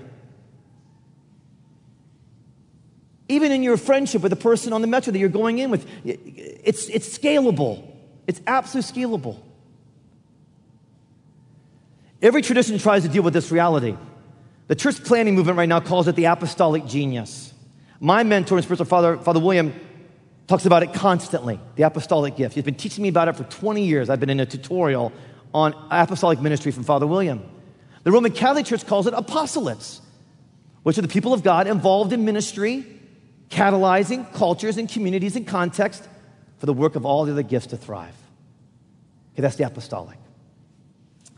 even 3.28 3.52
in 3.52 3.64
your 3.64 3.78
friendship 3.78 4.22
with 4.22 4.30
the 4.30 4.36
person 4.36 4.74
on 4.74 4.82
the 4.82 4.88
metro 4.88 5.14
that 5.14 5.20
you're 5.20 5.30
going 5.30 5.60
in 5.60 5.72
with. 5.72 5.88
It's, 6.04 6.88
it's 6.90 7.18
scalable, 7.18 7.86
it's 8.28 8.42
absolutely 8.46 9.04
scalable. 9.04 9.40
Every 12.22 12.42
tradition 12.42 12.78
tries 12.78 13.04
to 13.04 13.10
deal 13.10 13.24
with 13.24 13.34
this 13.34 13.52
reality. 13.52 13.98
The 14.68 14.76
church 14.76 15.04
planting 15.04 15.36
movement 15.36 15.58
right 15.58 15.68
now 15.68 15.80
calls 15.80 16.08
it 16.08 16.16
the 16.16 16.26
apostolic 16.26 16.86
genius. 16.86 17.54
My 18.00 18.24
mentor 18.24 18.58
and 18.58 18.64
spiritual 18.64 18.86
father, 18.86 19.18
Father 19.18 19.40
William, 19.40 19.74
talks 20.48 20.66
about 20.66 20.84
it 20.84 20.94
constantly 20.94 21.60
the 21.76 21.84
apostolic 21.84 22.36
gift. 22.36 22.56
He's 22.56 22.64
been 22.64 22.76
teaching 22.76 23.02
me 23.02 23.10
about 23.10 23.28
it 23.28 23.36
for 23.36 23.44
20 23.46 23.86
years. 23.86 24.10
I've 24.10 24.20
been 24.20 24.30
in 24.30 24.40
a 24.40 24.46
tutorial 24.46 25.12
on 25.54 25.74
apostolic 25.92 26.40
ministry 26.40 26.72
from 26.72 26.84
Father 26.84 27.08
William. 27.08 27.44
The 28.04 28.12
Roman 28.12 28.32
Catholic 28.32 28.66
Church 28.66 28.86
calls 28.86 29.08
it 29.08 29.14
apostolates, 29.14 30.00
which 30.84 30.98
are 30.98 31.02
the 31.02 31.08
people 31.08 31.34
of 31.34 31.44
God 31.44 31.68
involved 31.68 32.14
in 32.14 32.26
ministry, 32.26 32.86
catalyzing 33.50 34.32
cultures 34.34 34.78
and 34.78 34.90
communities 34.90 35.36
and 35.36 35.46
context 35.46 36.08
for 36.58 36.66
the 36.66 36.74
work 36.74 36.96
of 36.96 37.06
all 37.06 37.26
the 37.26 37.32
other 37.32 37.44
gifts 37.44 37.68
to 37.68 37.78
thrive. 37.78 38.16
Okay, 39.34 39.42
that's 39.42 39.56
the 39.56 39.66
apostolic. 39.66 40.18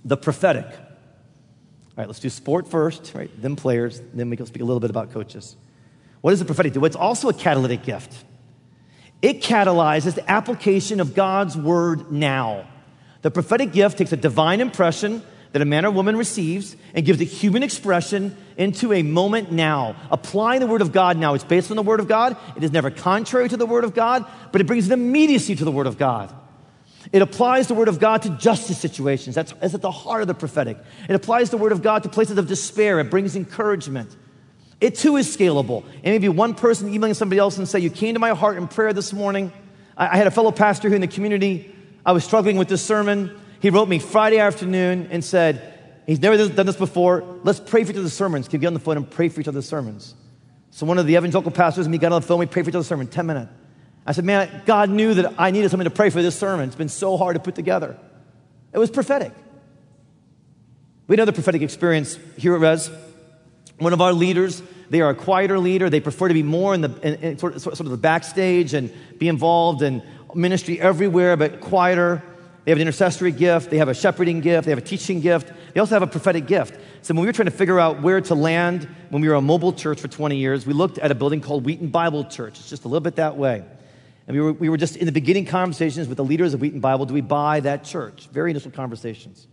The 0.06 0.18
prophetic. 0.18 0.66
All 0.66 1.98
right, 1.98 2.08
let's 2.08 2.20
do 2.20 2.30
sport 2.30 2.68
first, 2.68 3.14
right? 3.14 3.30
Then 3.42 3.56
players, 3.56 4.02
then 4.14 4.30
we 4.30 4.38
can 4.38 4.46
speak 4.46 4.62
a 4.62 4.66
little 4.66 4.80
bit 4.80 4.90
about 4.90 5.12
coaches. 5.12 5.56
What 6.22 6.32
does 6.32 6.40
the 6.40 6.46
prophetic 6.46 6.74
do? 6.74 6.86
It's 6.86 6.96
also 6.96 7.30
a 7.30 7.34
catalytic 7.34 7.84
gift. 7.84 8.24
It 9.22 9.42
catalyzes 9.42 10.16
the 10.16 10.30
application 10.30 11.00
of 11.00 11.16
God's 11.16 11.56
word 11.56 12.12
now. 12.12 12.68
The 13.24 13.32
prophetic 13.32 13.72
gift 13.72 13.98
takes 13.98 14.12
a 14.12 14.18
divine 14.18 14.62
impression 14.62 15.24
that 15.54 15.62
a 15.62 15.66
man 15.66 15.86
or 15.86 15.92
woman 15.92 16.18
receives 16.18 16.76
and 16.94 17.06
gives 17.06 17.22
a 17.22 17.26
human 17.26 17.64
expression 17.64 18.36
into 18.58 18.92
a 18.92 19.02
moment 19.02 19.52
now. 19.52 19.96
Applying 20.12 20.60
the 20.60 20.68
word 20.68 20.82
of 20.82 20.92
God 20.92 21.18
now. 21.18 21.34
It's 21.34 21.44
based 21.44 21.72
on 21.72 21.78
the 21.78 21.84
word 21.84 22.00
of 22.00 22.08
God. 22.08 22.36
It 22.58 22.64
is 22.64 22.72
never 22.72 22.90
contrary 22.90 23.48
to 23.50 23.58
the 23.58 23.66
word 23.66 23.84
of 23.84 23.94
God, 23.94 24.26
but 24.52 24.62
it 24.62 24.68
brings 24.68 24.88
an 24.88 24.94
immediacy 24.94 25.56
to 25.56 25.64
the 25.64 25.72
word 25.72 25.88
of 25.88 25.98
God. 25.98 26.34
It 27.12 27.22
applies 27.22 27.68
the 27.68 27.76
word 27.76 27.88
of 27.88 28.00
God 28.00 28.24
to 28.24 28.30
justice 28.32 28.78
situations. 28.78 29.36
That's, 29.36 29.54
that's 29.54 29.74
at 29.74 29.82
the 29.82 29.92
heart 29.92 30.22
of 30.22 30.28
the 30.28 30.34
prophetic. 30.34 30.78
It 31.08 31.14
applies 31.14 31.50
the 31.50 31.58
word 31.58 31.72
of 31.72 31.82
God 31.82 32.04
to 32.04 32.10
places 32.10 32.38
of 32.38 32.48
despair. 32.48 33.00
It 33.00 33.10
brings 33.10 33.36
encouragement. 33.36 34.16
It 34.82 34.96
too 34.96 35.18
is 35.18 35.36
scalable. 35.36 35.84
And 36.04 36.06
maybe 36.06 36.30
one 36.30 36.56
person 36.56 36.94
emailing 36.94 37.14
somebody 37.14 37.40
else 37.40 37.58
and 37.58 37.68
say, 37.70 37.80
You 37.80 37.90
came 37.90 38.16
to 38.16 38.20
my 38.20 38.32
heart 38.32 38.58
in 38.58 38.68
prayer 38.68 38.92
this 38.92 39.14
morning. 39.14 39.54
I, 39.96 40.08
I 40.08 40.18
had 40.18 40.28
a 40.28 40.32
fellow 40.32 40.52
pastor 40.52 40.88
here 40.88 40.96
in 40.96 41.02
the 41.02 41.08
community. 41.08 41.74
I 42.06 42.12
was 42.12 42.24
struggling 42.24 42.58
with 42.58 42.68
this 42.68 42.84
sermon. 42.84 43.40
He 43.60 43.70
wrote 43.70 43.88
me 43.88 44.00
Friday 44.00 44.40
afternoon 44.40 45.08
and 45.12 45.24
said, 45.24 45.70
He's 46.06 46.20
never 46.20 46.50
done 46.50 46.66
this 46.66 46.76
before. 46.76 47.24
Let's 47.44 47.62
pray 47.62 47.86
for 47.86 47.92
each 47.92 47.98
other's 47.98 48.12
sermons. 48.12 48.50
Can 48.50 48.58
you 48.58 48.62
get 48.62 48.68
on 48.68 48.74
the 48.74 48.80
phone 48.80 48.98
and 48.98 49.10
pray 49.10 49.30
for 49.30 49.40
each 49.40 49.48
other's 49.48 49.66
sermons? 49.66 50.16
So 50.72 50.86
one 50.86 50.98
of 50.98 51.08
the 51.08 51.16
evangelical 51.16 51.52
pastors 51.52 51.86
and 51.86 51.92
me 51.92 51.98
got 51.98 52.12
on 52.12 52.22
the 52.22 52.28
phone. 52.28 52.40
We 52.40 52.46
prayed 52.46 52.66
for 52.66 52.72
each 52.72 52.76
other's 52.76 52.88
sermon, 52.88 53.08
10 53.08 53.26
minutes. 53.26 53.52
I 54.06 54.12
said, 54.12 54.26
Man, 54.26 54.64
God 54.66 54.90
knew 54.90 55.14
that 55.14 55.36
I 55.38 55.52
needed 55.52 55.72
something 55.72 55.86
to 55.86 55.96
pray 55.96 56.10
for 56.10 56.22
this 56.22 56.38
sermon. 56.38 56.68
It's 56.68 56.76
been 56.76 56.90
so 56.90 57.16
hard 57.16 57.36
to 57.36 57.40
put 57.40 57.56
together. 57.56 57.98
It 58.74 58.80
was 58.80 58.90
prophetic. 58.90 59.32
We 61.08 61.16
know 61.16 61.24
the 61.24 61.32
prophetic 61.32 61.62
experience 61.62 62.18
here 62.38 62.56
at 62.56 62.60
Res. 62.60 62.92
One 63.78 63.94
of 63.94 64.02
our 64.02 64.12
leaders 64.12 64.62
they 64.94 65.02
are 65.02 65.10
a 65.10 65.16
quieter 65.16 65.58
leader. 65.58 65.90
They 65.90 66.00
prefer 66.00 66.28
to 66.28 66.36
be 66.36 66.44
more 66.44 66.76
in 66.76 66.82
the 66.82 66.92
in, 67.02 67.16
in 67.16 67.38
sort, 67.40 67.56
of, 67.56 67.64
sort 67.64 67.80
of 67.80 67.90
the 67.90 67.98
backstage 67.98 68.76
and 68.76 68.94
be 69.18 69.28
involved 69.28 69.82
in 69.82 70.04
ministry 70.36 70.80
everywhere, 70.80 71.38
but 71.38 71.62
quieter. 71.62 72.24
They 72.66 72.72
have 72.72 72.78
an 72.78 72.84
intercessory 72.84 73.32
gift. 73.32 73.70
They 73.70 73.78
have 73.78 73.90
a 73.90 73.94
shepherding 73.94 74.40
gift. 74.40 74.66
They 74.66 74.72
have 74.72 74.78
a 74.78 74.82
teaching 74.82 75.20
gift. 75.20 75.52
They 75.74 75.80
also 75.80 75.96
have 75.96 76.02
a 76.02 76.08
prophetic 76.08 76.48
gift. 76.48 76.80
So 77.02 77.14
when 77.14 77.22
we 77.22 77.28
were 77.28 77.34
trying 77.34 77.48
to 77.48 77.52
figure 77.52 77.80
out 77.80 78.02
where 78.02 78.22
to 78.22 78.36
land 78.36 78.88
when 79.10 79.22
we 79.22 79.28
were 79.28 79.36
a 79.36 79.42
mobile 79.42 79.74
church 79.74 80.00
for 80.00 80.08
20 80.08 80.38
years, 80.38 80.66
we 80.66 80.74
looked 80.74 80.98
at 81.00 81.12
a 81.12 81.16
building 81.16 81.42
called 81.42 81.66
Wheaton 81.66 81.90
Bible 81.90 82.24
Church. 82.24 82.60
It's 82.60 82.70
just 82.70 82.86
a 82.86 82.88
little 82.88 83.02
bit 83.02 83.18
that 83.18 83.36
way. 83.36 83.64
And 84.28 84.38
we 84.38 84.42
were, 84.42 84.54
we 84.54 84.70
were 84.70 84.78
just 84.78 84.96
in 84.96 85.06
the 85.06 85.12
beginning 85.12 85.46
conversations 85.46 86.08
with 86.08 86.16
the 86.16 86.24
leaders 86.24 86.54
of 86.54 86.62
Wheaton 86.62 86.80
Bible. 86.80 87.06
Do 87.06 87.14
we 87.14 87.22
buy 87.22 87.60
that 87.62 87.84
church? 87.84 88.30
Very 88.32 88.52
initial 88.52 88.72
conversations. 88.72 89.48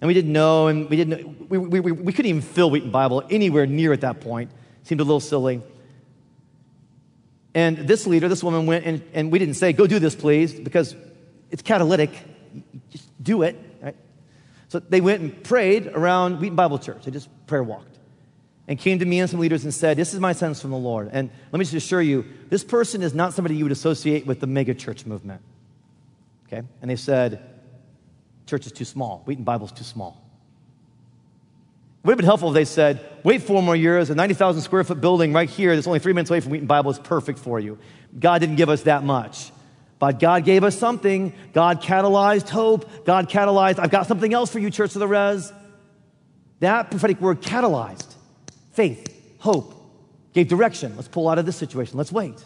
And 0.00 0.08
we 0.08 0.14
didn't 0.14 0.32
know, 0.32 0.68
and 0.68 0.88
we 0.88 0.96
didn't 0.96 1.50
we, 1.50 1.58
we, 1.58 1.80
we, 1.80 1.92
we 1.92 2.12
couldn't 2.12 2.28
even 2.28 2.42
fill 2.42 2.70
Wheaton 2.70 2.90
Bible 2.90 3.22
anywhere 3.30 3.66
near 3.66 3.92
at 3.92 4.00
that 4.02 4.20
point. 4.20 4.50
It 4.82 4.88
Seemed 4.88 5.00
a 5.00 5.04
little 5.04 5.20
silly. 5.20 5.60
And 7.56 7.78
this 7.78 8.06
leader, 8.06 8.28
this 8.28 8.44
woman 8.44 8.66
went 8.66 8.84
and, 8.84 9.02
and 9.14 9.32
we 9.32 9.38
didn't 9.38 9.54
say, 9.54 9.72
go 9.72 9.86
do 9.86 9.98
this, 9.98 10.14
please, 10.14 10.52
because 10.52 10.94
it's 11.50 11.62
catalytic. 11.62 12.10
Just 12.90 13.08
do 13.22 13.40
it. 13.40 13.56
Right? 13.80 13.96
So 14.68 14.78
they 14.78 15.00
went 15.00 15.22
and 15.22 15.42
prayed 15.42 15.86
around 15.86 16.38
Wheaton 16.38 16.54
Bible 16.54 16.78
Church. 16.78 17.06
They 17.06 17.10
just 17.10 17.30
prayer 17.46 17.62
walked 17.62 17.98
and 18.68 18.78
came 18.78 18.98
to 18.98 19.06
me 19.06 19.20
and 19.20 19.30
some 19.30 19.40
leaders 19.40 19.64
and 19.64 19.72
said, 19.72 19.96
This 19.96 20.12
is 20.12 20.20
my 20.20 20.34
sense 20.34 20.60
from 20.60 20.70
the 20.70 20.76
Lord. 20.76 21.08
And 21.10 21.30
let 21.50 21.58
me 21.58 21.64
just 21.64 21.72
assure 21.72 22.02
you, 22.02 22.26
this 22.50 22.62
person 22.62 23.00
is 23.00 23.14
not 23.14 23.32
somebody 23.32 23.56
you 23.56 23.64
would 23.64 23.72
associate 23.72 24.26
with 24.26 24.40
the 24.40 24.46
mega 24.46 24.74
church 24.74 25.06
movement. 25.06 25.40
Okay? 26.48 26.60
And 26.82 26.90
they 26.90 26.96
said, 26.96 27.42
Church 28.44 28.66
is 28.66 28.72
too 28.72 28.84
small. 28.84 29.22
Wheaton 29.24 29.44
Bible 29.44 29.64
is 29.64 29.72
too 29.72 29.84
small 29.84 30.25
would 32.06 32.12
have 32.12 32.18
been 32.18 32.26
helpful 32.26 32.48
if 32.48 32.54
they 32.54 32.64
said, 32.64 33.00
wait 33.24 33.42
four 33.42 33.62
more 33.62 33.76
years, 33.76 34.10
a 34.10 34.14
90,000 34.14 34.62
square 34.62 34.84
foot 34.84 35.00
building 35.00 35.32
right 35.32 35.48
here 35.48 35.74
that's 35.74 35.86
only 35.86 35.98
three 35.98 36.12
minutes 36.12 36.30
away 36.30 36.40
from 36.40 36.52
Wheaton 36.52 36.66
Bible 36.66 36.90
is 36.90 36.98
perfect 36.98 37.38
for 37.38 37.58
you. 37.58 37.78
God 38.18 38.38
didn't 38.38 38.56
give 38.56 38.68
us 38.68 38.82
that 38.82 39.02
much. 39.02 39.50
But 39.98 40.20
God 40.20 40.44
gave 40.44 40.62
us 40.62 40.78
something. 40.78 41.32
God 41.52 41.82
catalyzed 41.82 42.48
hope. 42.48 43.04
God 43.04 43.28
catalyzed, 43.30 43.78
I've 43.78 43.90
got 43.90 44.06
something 44.06 44.32
else 44.32 44.50
for 44.50 44.58
you, 44.58 44.70
Church 44.70 44.94
of 44.94 45.00
the 45.00 45.08
Res. 45.08 45.52
That 46.60 46.90
prophetic 46.90 47.20
word 47.20 47.42
catalyzed 47.42 48.14
faith, 48.72 49.38
hope, 49.38 49.74
gave 50.32 50.48
direction. 50.48 50.94
Let's 50.96 51.08
pull 51.08 51.28
out 51.28 51.38
of 51.38 51.46
this 51.46 51.56
situation. 51.56 51.96
Let's 51.96 52.12
wait. 52.12 52.44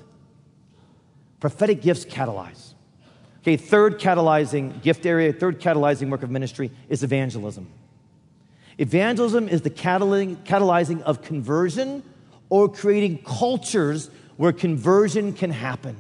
Prophetic 1.40 1.82
gifts 1.82 2.04
catalyze. 2.04 2.74
Okay, 3.42 3.56
third 3.56 3.98
catalyzing 3.98 4.80
gift 4.82 5.06
area, 5.06 5.32
third 5.32 5.60
catalyzing 5.60 6.10
work 6.10 6.22
of 6.22 6.30
ministry 6.30 6.70
is 6.88 7.02
evangelism. 7.02 7.66
Evangelism 8.80 9.46
is 9.46 9.60
the 9.60 9.68
catalyzing 9.68 11.02
of 11.02 11.20
conversion 11.20 12.02
or 12.48 12.66
creating 12.66 13.18
cultures 13.18 14.08
where 14.38 14.52
conversion 14.52 15.34
can 15.34 15.50
happen. 15.50 15.98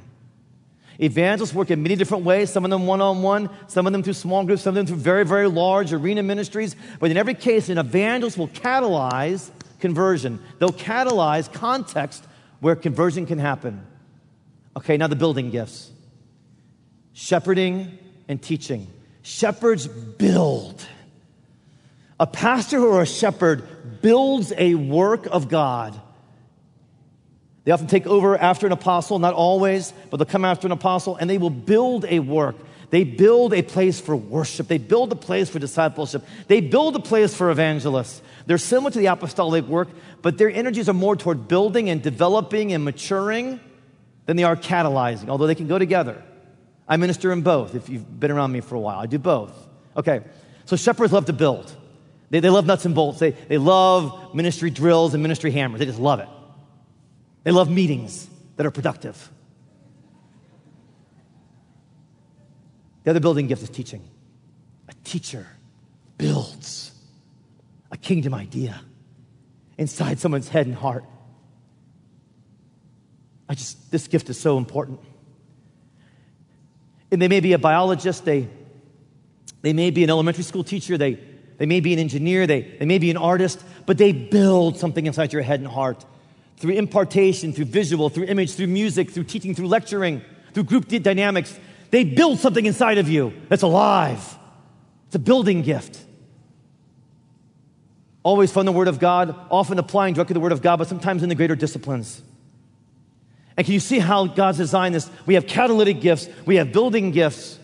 Evangelists 0.98 1.52
work 1.52 1.70
in 1.70 1.82
many 1.82 1.94
different 1.94 2.24
ways, 2.24 2.50
some 2.50 2.64
of 2.64 2.70
them 2.70 2.86
one 2.86 3.02
on 3.02 3.20
one, 3.20 3.50
some 3.68 3.86
of 3.86 3.92
them 3.92 4.02
through 4.02 4.14
small 4.14 4.44
groups, 4.44 4.62
some 4.62 4.70
of 4.70 4.76
them 4.76 4.86
through 4.86 4.96
very, 4.96 5.26
very 5.26 5.46
large 5.46 5.92
arena 5.92 6.22
ministries. 6.22 6.74
But 6.98 7.10
in 7.10 7.18
every 7.18 7.34
case, 7.34 7.68
an 7.68 7.76
evangelist 7.76 8.38
will 8.38 8.48
catalyze 8.48 9.50
conversion, 9.78 10.42
they'll 10.58 10.70
catalyze 10.70 11.52
context 11.52 12.24
where 12.60 12.76
conversion 12.76 13.26
can 13.26 13.38
happen. 13.38 13.86
Okay, 14.74 14.96
now 14.96 15.06
the 15.06 15.16
building 15.16 15.50
gifts 15.50 15.90
shepherding 17.12 17.98
and 18.26 18.40
teaching. 18.40 18.86
Shepherds 19.20 19.86
build. 19.86 20.86
A 22.20 22.26
pastor 22.26 22.84
or 22.84 23.00
a 23.00 23.06
shepherd 23.06 24.02
builds 24.02 24.52
a 24.58 24.74
work 24.74 25.26
of 25.26 25.48
God. 25.48 25.98
They 27.64 27.72
often 27.72 27.86
take 27.86 28.06
over 28.06 28.36
after 28.36 28.66
an 28.66 28.72
apostle, 28.72 29.18
not 29.18 29.32
always, 29.32 29.94
but 30.10 30.18
they'll 30.18 30.26
come 30.26 30.44
after 30.44 30.68
an 30.68 30.72
apostle 30.72 31.16
and 31.16 31.30
they 31.30 31.38
will 31.38 31.48
build 31.48 32.04
a 32.04 32.18
work. 32.18 32.56
They 32.90 33.04
build 33.04 33.54
a 33.54 33.62
place 33.62 34.00
for 34.00 34.14
worship. 34.14 34.68
They 34.68 34.76
build 34.76 35.12
a 35.12 35.16
place 35.16 35.48
for 35.48 35.58
discipleship. 35.58 36.22
They 36.46 36.60
build 36.60 36.94
a 36.94 37.00
place 37.00 37.34
for 37.34 37.50
evangelists. 37.50 38.20
They're 38.44 38.58
similar 38.58 38.90
to 38.90 38.98
the 38.98 39.06
apostolic 39.06 39.64
work, 39.64 39.88
but 40.20 40.36
their 40.36 40.50
energies 40.50 40.90
are 40.90 40.94
more 40.94 41.16
toward 41.16 41.48
building 41.48 41.88
and 41.88 42.02
developing 42.02 42.72
and 42.74 42.84
maturing 42.84 43.60
than 44.26 44.36
they 44.36 44.44
are 44.44 44.56
catalyzing, 44.56 45.30
although 45.30 45.46
they 45.46 45.54
can 45.54 45.68
go 45.68 45.78
together. 45.78 46.22
I 46.86 46.98
minister 46.98 47.32
in 47.32 47.40
both 47.40 47.74
if 47.74 47.88
you've 47.88 48.20
been 48.20 48.30
around 48.30 48.52
me 48.52 48.60
for 48.60 48.74
a 48.74 48.80
while. 48.80 48.98
I 48.98 49.06
do 49.06 49.18
both. 49.18 49.54
Okay, 49.96 50.20
so 50.66 50.76
shepherds 50.76 51.14
love 51.14 51.24
to 51.26 51.32
build. 51.32 51.74
They, 52.30 52.40
they 52.40 52.48
love 52.48 52.64
nuts 52.64 52.84
and 52.84 52.94
bolts. 52.94 53.18
They, 53.18 53.32
they 53.32 53.58
love 53.58 54.34
ministry 54.34 54.70
drills 54.70 55.14
and 55.14 55.22
ministry 55.22 55.50
hammers. 55.50 55.80
They 55.80 55.86
just 55.86 55.98
love 55.98 56.20
it. 56.20 56.28
They 57.42 57.50
love 57.50 57.70
meetings 57.70 58.28
that 58.56 58.66
are 58.66 58.70
productive. 58.70 59.30
The 63.04 63.10
other 63.10 63.20
building 63.20 63.46
gift 63.46 63.62
is 63.62 63.70
teaching. 63.70 64.02
A 64.88 64.94
teacher 65.04 65.46
builds 66.18 66.92
a 67.90 67.96
kingdom 67.96 68.34
idea 68.34 68.80
inside 69.78 70.18
someone's 70.18 70.48
head 70.48 70.66
and 70.66 70.74
heart. 70.74 71.04
I 73.48 73.54
just, 73.54 73.90
this 73.90 74.06
gift 74.06 74.30
is 74.30 74.38
so 74.38 74.58
important. 74.58 75.00
And 77.10 77.20
they 77.20 77.26
may 77.26 77.40
be 77.40 77.54
a 77.54 77.58
biologist, 77.58 78.24
they, 78.24 78.48
they 79.62 79.72
may 79.72 79.90
be 79.90 80.04
an 80.04 80.10
elementary 80.10 80.44
school 80.44 80.62
teacher, 80.62 80.96
they, 80.96 81.18
they 81.60 81.66
may 81.66 81.80
be 81.80 81.92
an 81.92 81.98
engineer, 81.98 82.46
they, 82.46 82.62
they 82.62 82.86
may 82.86 82.96
be 82.96 83.10
an 83.10 83.18
artist, 83.18 83.62
but 83.84 83.98
they 83.98 84.12
build 84.12 84.78
something 84.78 85.04
inside 85.04 85.34
your 85.34 85.42
head 85.42 85.60
and 85.60 85.68
heart 85.68 86.06
through 86.56 86.72
impartation, 86.72 87.52
through 87.52 87.66
visual, 87.66 88.08
through 88.08 88.24
image, 88.24 88.54
through 88.54 88.68
music, 88.68 89.10
through 89.10 89.24
teaching, 89.24 89.54
through 89.54 89.68
lecturing, 89.68 90.22
through 90.54 90.64
group 90.64 90.88
dynamics. 90.88 91.60
They 91.90 92.04
build 92.04 92.38
something 92.38 92.64
inside 92.64 92.96
of 92.96 93.10
you 93.10 93.34
that's 93.50 93.62
alive. 93.62 94.38
It's 95.08 95.16
a 95.16 95.18
building 95.18 95.60
gift. 95.60 96.00
Always 98.22 98.50
from 98.50 98.64
the 98.64 98.72
Word 98.72 98.88
of 98.88 98.98
God, 98.98 99.34
often 99.50 99.78
applying 99.78 100.14
directly 100.14 100.32
the 100.32 100.40
Word 100.40 100.52
of 100.52 100.62
God, 100.62 100.78
but 100.78 100.88
sometimes 100.88 101.22
in 101.22 101.28
the 101.28 101.34
greater 101.34 101.56
disciplines. 101.56 102.22
And 103.58 103.66
can 103.66 103.74
you 103.74 103.80
see 103.80 103.98
how 103.98 104.26
God's 104.26 104.56
designed 104.56 104.94
this? 104.94 105.10
We 105.26 105.34
have 105.34 105.46
catalytic 105.46 106.00
gifts, 106.00 106.26
we 106.46 106.56
have 106.56 106.72
building 106.72 107.10
gifts, 107.10 107.58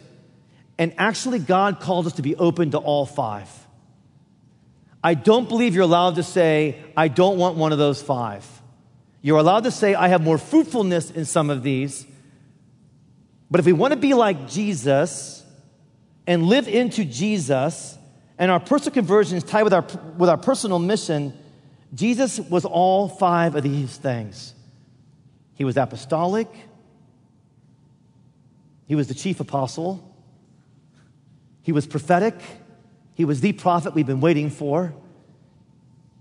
and 0.77 0.93
actually, 0.99 1.39
God 1.39 1.81
calls 1.81 2.07
us 2.07 2.13
to 2.15 2.23
be 2.23 2.37
open 2.37 2.73
to 2.73 2.79
all 2.79 3.07
five. 3.07 3.49
I 5.07 5.15
don't 5.15 5.49
believe 5.49 5.77
you're 5.77 5.85
allowed 5.85 6.17
to 6.17 6.25
say, 6.25 6.83
I 6.97 7.07
don't 7.07 7.39
want 7.39 7.57
one 7.57 7.71
of 7.71 7.79
those 7.79 8.03
five. 8.03 8.45
You're 9.23 9.39
allowed 9.39 9.63
to 9.63 9.71
say, 9.71 9.95
I 9.95 10.09
have 10.09 10.21
more 10.21 10.37
fruitfulness 10.37 11.13
in 11.13 11.27
some 11.27 11.49
of 11.49 11.63
these. 11.63 12.05
But 13.49 13.61
if 13.61 13.67
we 13.67 13.73
want 13.73 13.93
to 13.93 14.01
be 14.01 14.15
like 14.15 14.49
Jesus 14.49 15.45
and 16.27 16.43
live 16.43 16.67
into 16.67 17.05
Jesus, 17.05 17.97
and 18.37 18.51
our 18.51 18.59
personal 18.59 18.95
conversion 18.95 19.37
is 19.37 19.45
tied 19.45 19.63
with 19.63 19.75
our, 19.75 19.87
with 20.19 20.29
our 20.29 20.37
personal 20.37 20.81
mission, 20.81 21.39
Jesus 21.95 22.41
was 22.41 22.65
all 22.65 23.09
five 23.09 23.55
of 23.55 23.63
these 23.63 23.97
things. 23.97 24.55
He 25.55 25.63
was 25.63 25.77
apostolic. 25.77 26.49
He 28.89 28.97
was 28.97 29.07
the 29.07 29.15
chief 29.15 29.39
apostle. 29.39 30.03
He 31.63 31.71
was 31.71 31.87
prophetic. 31.87 32.35
He 33.17 33.25
was 33.25 33.41
the 33.41 33.53
prophet 33.55 33.95
we've 33.95 34.07
been 34.07 34.21
waiting 34.21 34.51
for. 34.51 34.95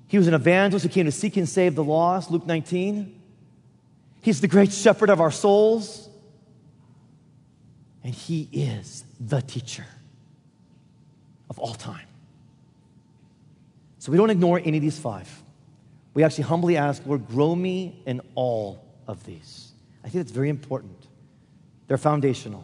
He 0.08 0.18
was 0.18 0.28
an 0.28 0.34
evangelist 0.34 0.86
who 0.86 0.90
came 0.90 1.06
to 1.06 1.12
seek 1.12 1.36
and 1.36 1.48
save 1.48 1.76
the 1.76 1.84
lost, 1.84 2.32
Luke 2.32 2.48
19. 2.48 3.22
He's 4.22 4.40
the 4.40 4.48
great 4.48 4.72
shepherd 4.72 5.10
of 5.10 5.20
our 5.20 5.30
souls. 5.30 6.08
And 8.02 8.14
he 8.14 8.48
is 8.52 9.04
the 9.20 9.42
teacher 9.42 9.86
of 11.50 11.60
all 11.60 11.74
time. 11.74 12.08
So 14.00 14.12
we 14.12 14.18
don't 14.18 14.30
ignore 14.30 14.62
any 14.64 14.78
of 14.78 14.82
these 14.82 14.98
five. 14.98 15.30
We 16.14 16.24
actually 16.24 16.46
humbly 16.46 16.78
ask, 16.78 17.06
Lord, 17.06 17.28
grow 17.28 17.54
me 17.54 18.02
in 18.06 18.22
all 18.36 18.86
of 19.06 19.26
these. 19.26 19.74
I 20.02 20.08
think 20.08 20.22
it's 20.22 20.32
very 20.32 20.50
important. 20.50 21.08
They're 21.88 21.98
foundational. 21.98 22.64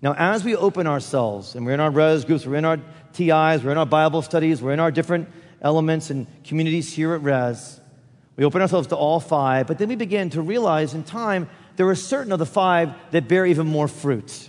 Now, 0.00 0.14
as 0.16 0.44
we 0.44 0.54
open 0.54 0.86
ourselves, 0.86 1.54
and 1.54 1.66
we're 1.66 1.72
in 1.72 1.80
our 1.80 1.90
res 1.90 2.24
groups, 2.24 2.46
we're 2.46 2.56
in 2.56 2.64
our 2.64 2.78
TIs, 3.12 3.64
we're 3.64 3.72
in 3.72 3.78
our 3.78 3.86
Bible 3.86 4.22
studies, 4.22 4.62
we're 4.62 4.72
in 4.72 4.80
our 4.80 4.92
different 4.92 5.28
elements 5.60 6.10
and 6.10 6.26
communities 6.44 6.92
here 6.92 7.14
at 7.14 7.22
Res, 7.22 7.80
we 8.36 8.44
open 8.44 8.62
ourselves 8.62 8.86
to 8.88 8.96
all 8.96 9.18
five, 9.18 9.66
but 9.66 9.78
then 9.78 9.88
we 9.88 9.96
begin 9.96 10.30
to 10.30 10.40
realize 10.40 10.94
in 10.94 11.02
time 11.02 11.48
there 11.74 11.88
are 11.88 11.96
certain 11.96 12.30
of 12.30 12.38
the 12.38 12.46
five 12.46 12.94
that 13.10 13.26
bear 13.26 13.44
even 13.44 13.66
more 13.66 13.88
fruit. 13.88 14.48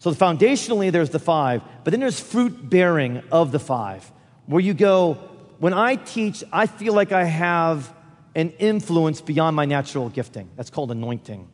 So, 0.00 0.10
foundationally, 0.12 0.90
there's 0.90 1.10
the 1.10 1.20
five, 1.20 1.62
but 1.84 1.92
then 1.92 2.00
there's 2.00 2.18
fruit 2.18 2.68
bearing 2.68 3.22
of 3.30 3.52
the 3.52 3.60
five, 3.60 4.10
where 4.46 4.60
you 4.60 4.74
go, 4.74 5.14
when 5.58 5.74
I 5.74 5.94
teach, 5.94 6.42
I 6.52 6.66
feel 6.66 6.94
like 6.94 7.12
I 7.12 7.24
have 7.24 7.94
an 8.34 8.50
influence 8.58 9.20
beyond 9.20 9.54
my 9.54 9.66
natural 9.66 10.08
gifting. 10.08 10.48
That's 10.56 10.70
called 10.70 10.90
anointing. 10.90 11.48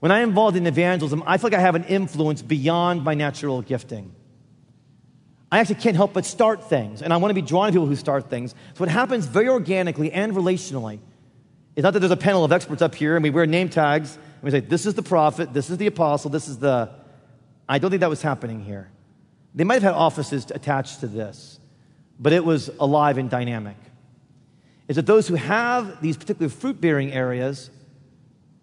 When 0.00 0.10
I'm 0.10 0.30
involved 0.30 0.56
in 0.56 0.66
evangelism, 0.66 1.22
I 1.26 1.36
feel 1.36 1.50
like 1.50 1.58
I 1.58 1.62
have 1.62 1.74
an 1.74 1.84
influence 1.84 2.42
beyond 2.42 3.04
my 3.04 3.14
natural 3.14 3.62
gifting. 3.62 4.14
I 5.52 5.58
actually 5.58 5.76
can't 5.76 5.96
help 5.96 6.12
but 6.12 6.24
start 6.24 6.68
things, 6.68 7.02
and 7.02 7.12
I 7.12 7.16
want 7.18 7.30
to 7.30 7.34
be 7.34 7.42
drawn 7.42 7.66
to 7.66 7.72
people 7.72 7.86
who 7.86 7.96
start 7.96 8.30
things. 8.30 8.54
So, 8.74 8.80
what 8.80 8.88
happens 8.88 9.26
very 9.26 9.48
organically 9.48 10.12
and 10.12 10.32
relationally 10.32 11.00
is 11.76 11.82
not 11.82 11.92
that 11.92 12.00
there's 12.00 12.12
a 12.12 12.16
panel 12.16 12.44
of 12.44 12.52
experts 12.52 12.82
up 12.82 12.94
here 12.94 13.16
and 13.16 13.22
we 13.22 13.30
wear 13.30 13.46
name 13.46 13.68
tags 13.68 14.14
and 14.14 14.42
we 14.42 14.50
say, 14.50 14.60
This 14.60 14.86
is 14.86 14.94
the 14.94 15.02
prophet, 15.02 15.52
this 15.52 15.70
is 15.70 15.76
the 15.76 15.86
apostle, 15.86 16.30
this 16.30 16.48
is 16.48 16.58
the. 16.58 16.90
I 17.68 17.78
don't 17.78 17.90
think 17.90 18.00
that 18.00 18.10
was 18.10 18.22
happening 18.22 18.64
here. 18.64 18.90
They 19.54 19.64
might 19.64 19.74
have 19.74 19.82
had 19.82 19.94
offices 19.94 20.50
attached 20.50 21.00
to 21.00 21.08
this, 21.08 21.58
but 22.18 22.32
it 22.32 22.44
was 22.44 22.70
alive 22.78 23.18
and 23.18 23.28
dynamic 23.28 23.76
is 24.90 24.96
that 24.96 25.06
those 25.06 25.28
who 25.28 25.36
have 25.36 26.02
these 26.02 26.16
particular 26.16 26.48
fruit 26.48 26.80
bearing 26.80 27.12
areas 27.12 27.70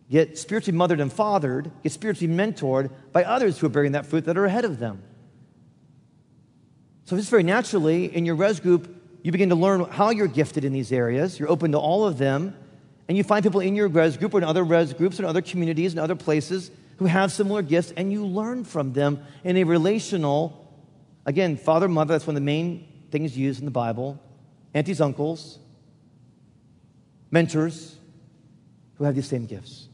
get 0.10 0.38
spiritually 0.38 0.78
mothered 0.78 1.00
and 1.00 1.12
fathered, 1.12 1.72
get 1.84 1.92
spiritually 1.92 2.34
mentored 2.34 2.92
by 3.12 3.24
others 3.24 3.60
who 3.60 3.68
are 3.68 3.70
bearing 3.70 3.92
that 3.94 4.06
fruit 4.06 4.26
that 4.26 4.38
are 4.38 4.46
ahead 4.46 4.66
of 4.66 4.80
them. 4.80 5.04
So, 7.06 7.16
just 7.16 7.30
very 7.30 7.44
naturally, 7.44 8.14
in 8.14 8.26
your 8.26 8.36
res 8.36 8.60
group, 8.60 8.94
you 9.24 9.32
begin 9.32 9.50
to 9.50 9.56
learn 9.56 9.86
how 9.86 10.10
you're 10.10 10.28
gifted 10.28 10.64
in 10.66 10.74
these 10.74 10.92
areas. 10.92 11.40
You're 11.40 11.50
open 11.50 11.72
to 11.72 11.78
all 11.78 12.06
of 12.06 12.18
them. 12.18 12.56
And 13.08 13.18
you 13.18 13.24
find 13.24 13.44
people 13.44 13.62
in 13.62 13.76
your 13.76 13.88
res 13.88 14.18
group 14.18 14.34
or 14.34 14.38
in 14.40 14.44
other 14.44 14.64
res 14.64 14.94
groups 14.94 15.18
and 15.18 15.26
other 15.26 15.42
communities 15.42 15.94
and 15.94 16.00
other 16.00 16.16
places 16.16 16.72
who 16.98 17.06
have 17.06 17.32
similar 17.32 17.62
gifts, 17.62 17.94
and 17.96 18.12
you 18.12 18.26
learn 18.26 18.64
from 18.64 18.94
them 18.94 19.24
in 19.44 19.56
a 19.58 19.64
relational, 19.64 20.68
again, 21.26 21.56
father, 21.56 21.88
mother, 21.88 22.14
that's 22.14 22.26
one 22.26 22.36
of 22.36 22.42
the 22.42 22.46
main 22.46 22.88
things 23.12 23.38
used 23.38 23.60
in 23.60 23.66
the 23.66 23.72
Bible, 23.72 24.20
aunties, 24.74 25.00
uncles, 25.00 25.60
mentors 27.32 27.96
who 28.96 29.04
have 29.04 29.16
these 29.16 29.28
same 29.28 29.46
gifts. 29.46 29.87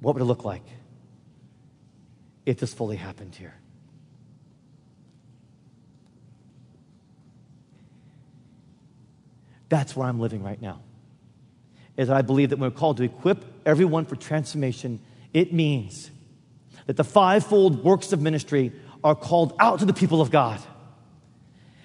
What 0.00 0.14
would 0.14 0.22
it 0.22 0.26
look 0.26 0.44
like 0.44 0.64
if 2.46 2.58
this 2.58 2.72
fully 2.72 2.96
happened 2.96 3.34
here? 3.34 3.54
That's 9.68 9.94
where 9.94 10.08
I'm 10.08 10.18
living 10.18 10.42
right 10.42 10.60
now. 10.60 10.80
Is 11.96 12.08
that 12.08 12.16
I 12.16 12.22
believe 12.22 12.50
that 12.50 12.58
when 12.58 12.70
we're 12.70 12.76
called 12.76 12.98
to 12.98 13.02
equip 13.02 13.44
everyone 13.66 14.06
for 14.06 14.16
transformation, 14.16 15.00
it 15.34 15.52
means 15.52 16.10
that 16.86 16.96
the 16.96 17.04
fivefold 17.04 17.84
works 17.84 18.12
of 18.12 18.22
ministry 18.22 18.72
are 19.04 19.14
called 19.14 19.54
out 19.60 19.80
to 19.80 19.84
the 19.84 19.92
people 19.92 20.20
of 20.20 20.30
God. 20.30 20.60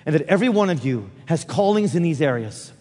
And 0.06 0.16
that 0.16 0.24
every 0.24 0.50
one 0.50 0.70
of 0.70 0.86
you 0.86 1.10
has 1.26 1.44
callings 1.44 1.96
in 1.96 2.04
these 2.04 2.22
areas. 2.22 2.72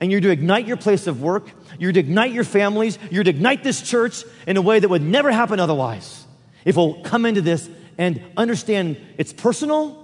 And 0.00 0.10
you're 0.10 0.20
to 0.20 0.30
ignite 0.30 0.66
your 0.66 0.76
place 0.76 1.06
of 1.06 1.22
work, 1.22 1.48
you're 1.78 1.92
to 1.92 2.00
ignite 2.00 2.32
your 2.32 2.44
families, 2.44 2.98
you're 3.10 3.24
to 3.24 3.30
ignite 3.30 3.62
this 3.62 3.80
church 3.80 4.24
in 4.46 4.56
a 4.56 4.62
way 4.62 4.78
that 4.78 4.88
would 4.88 5.02
never 5.02 5.32
happen 5.32 5.58
otherwise. 5.58 6.24
If 6.64 6.76
we'll 6.76 7.02
come 7.02 7.24
into 7.24 7.40
this 7.40 7.68
and 7.96 8.22
understand 8.36 8.98
it's 9.16 9.32
personal, 9.32 10.02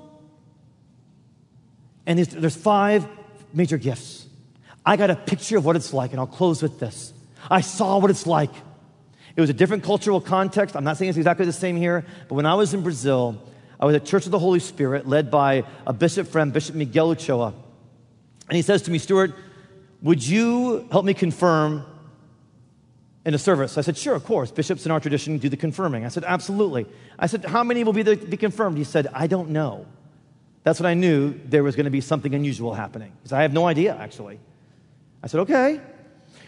and 2.07 2.19
there's 2.19 2.57
five 2.57 3.07
major 3.53 3.79
gifts. 3.79 4.27
I 4.85 4.97
got 4.97 5.11
a 5.11 5.17
picture 5.17 5.57
of 5.57 5.65
what 5.65 5.77
it's 5.77 5.93
like, 5.93 6.11
and 6.13 6.21
I'll 6.21 6.27
close 6.27 6.63
with 6.63 6.79
this. 6.81 7.13
I 7.51 7.61
saw 7.61 7.99
what 7.99 8.11
it's 8.11 8.27
like. 8.27 8.51
It 9.37 9.41
was 9.41 9.51
a 9.51 9.55
different 9.55 9.85
cultural 9.85 10.21
context. 10.21 10.77
I'm 10.77 10.85
not 10.85 10.97
saying 10.97 11.11
it's 11.11 11.19
exactly 11.19 11.47
the 11.47 11.53
same 11.53 11.77
here, 11.77 12.05
but 12.29 12.35
when 12.35 12.47
I 12.47 12.55
was 12.55 12.75
in 12.75 12.83
Brazil, 12.83 13.41
I 13.79 13.87
was 13.87 13.95
at 13.95 14.05
Church 14.05 14.27
of 14.27 14.33
the 14.33 14.39
Holy 14.39 14.61
Spirit 14.61 15.07
led 15.07 15.31
by 15.31 15.65
a 15.87 15.93
bishop 15.93 16.29
friend, 16.29 16.53
Bishop 16.53 16.75
Miguel 16.75 17.15
Uchôa. 17.15 17.55
And 18.49 18.57
he 18.57 18.63
says 18.63 18.83
to 18.83 18.91
me, 18.91 18.99
Stewart, 18.99 19.35
would 20.03 20.27
you 20.27 20.87
help 20.91 21.05
me 21.05 21.15
confirm 21.15 21.85
in 23.25 23.35
a 23.35 23.39
service? 23.39 23.79
I 23.79 23.83
said, 23.83 23.97
Sure, 23.97 24.15
of 24.15 24.25
course. 24.25 24.51
Bishops 24.51 24.85
in 24.85 24.93
our 24.93 25.01
tradition 25.01 25.39
do 25.39 25.49
the 25.49 25.57
confirming. 25.57 26.05
I 26.05 26.09
said, 26.09 26.25
Absolutely. 26.25 26.87
I 27.19 27.27
said, 27.27 27.45
How 27.45 27.63
many 27.63 27.85
will 27.85 27.93
be, 27.93 28.03
the, 28.03 28.17
be 28.17 28.37
confirmed? 28.37 28.77
He 28.77 28.85
said, 28.85 29.09
I 29.15 29.27
don't 29.27 29.51
know. 29.51 29.87
That's 30.65 30.81
when 30.81 30.87
I 30.87 30.95
knew 30.95 31.39
there 31.45 31.63
was 31.63 31.77
going 31.77 31.85
to 31.85 31.91
be 31.91 32.01
something 32.01 32.35
unusual 32.35 32.75
happening. 32.75 33.13
Because 33.19 33.33
I 33.33 33.43
have 33.43 33.53
no 33.53 33.67
idea, 33.67 33.97
actually. 33.97 34.41
I 35.23 35.29
said, 35.29 35.41
Okay. 35.41 35.81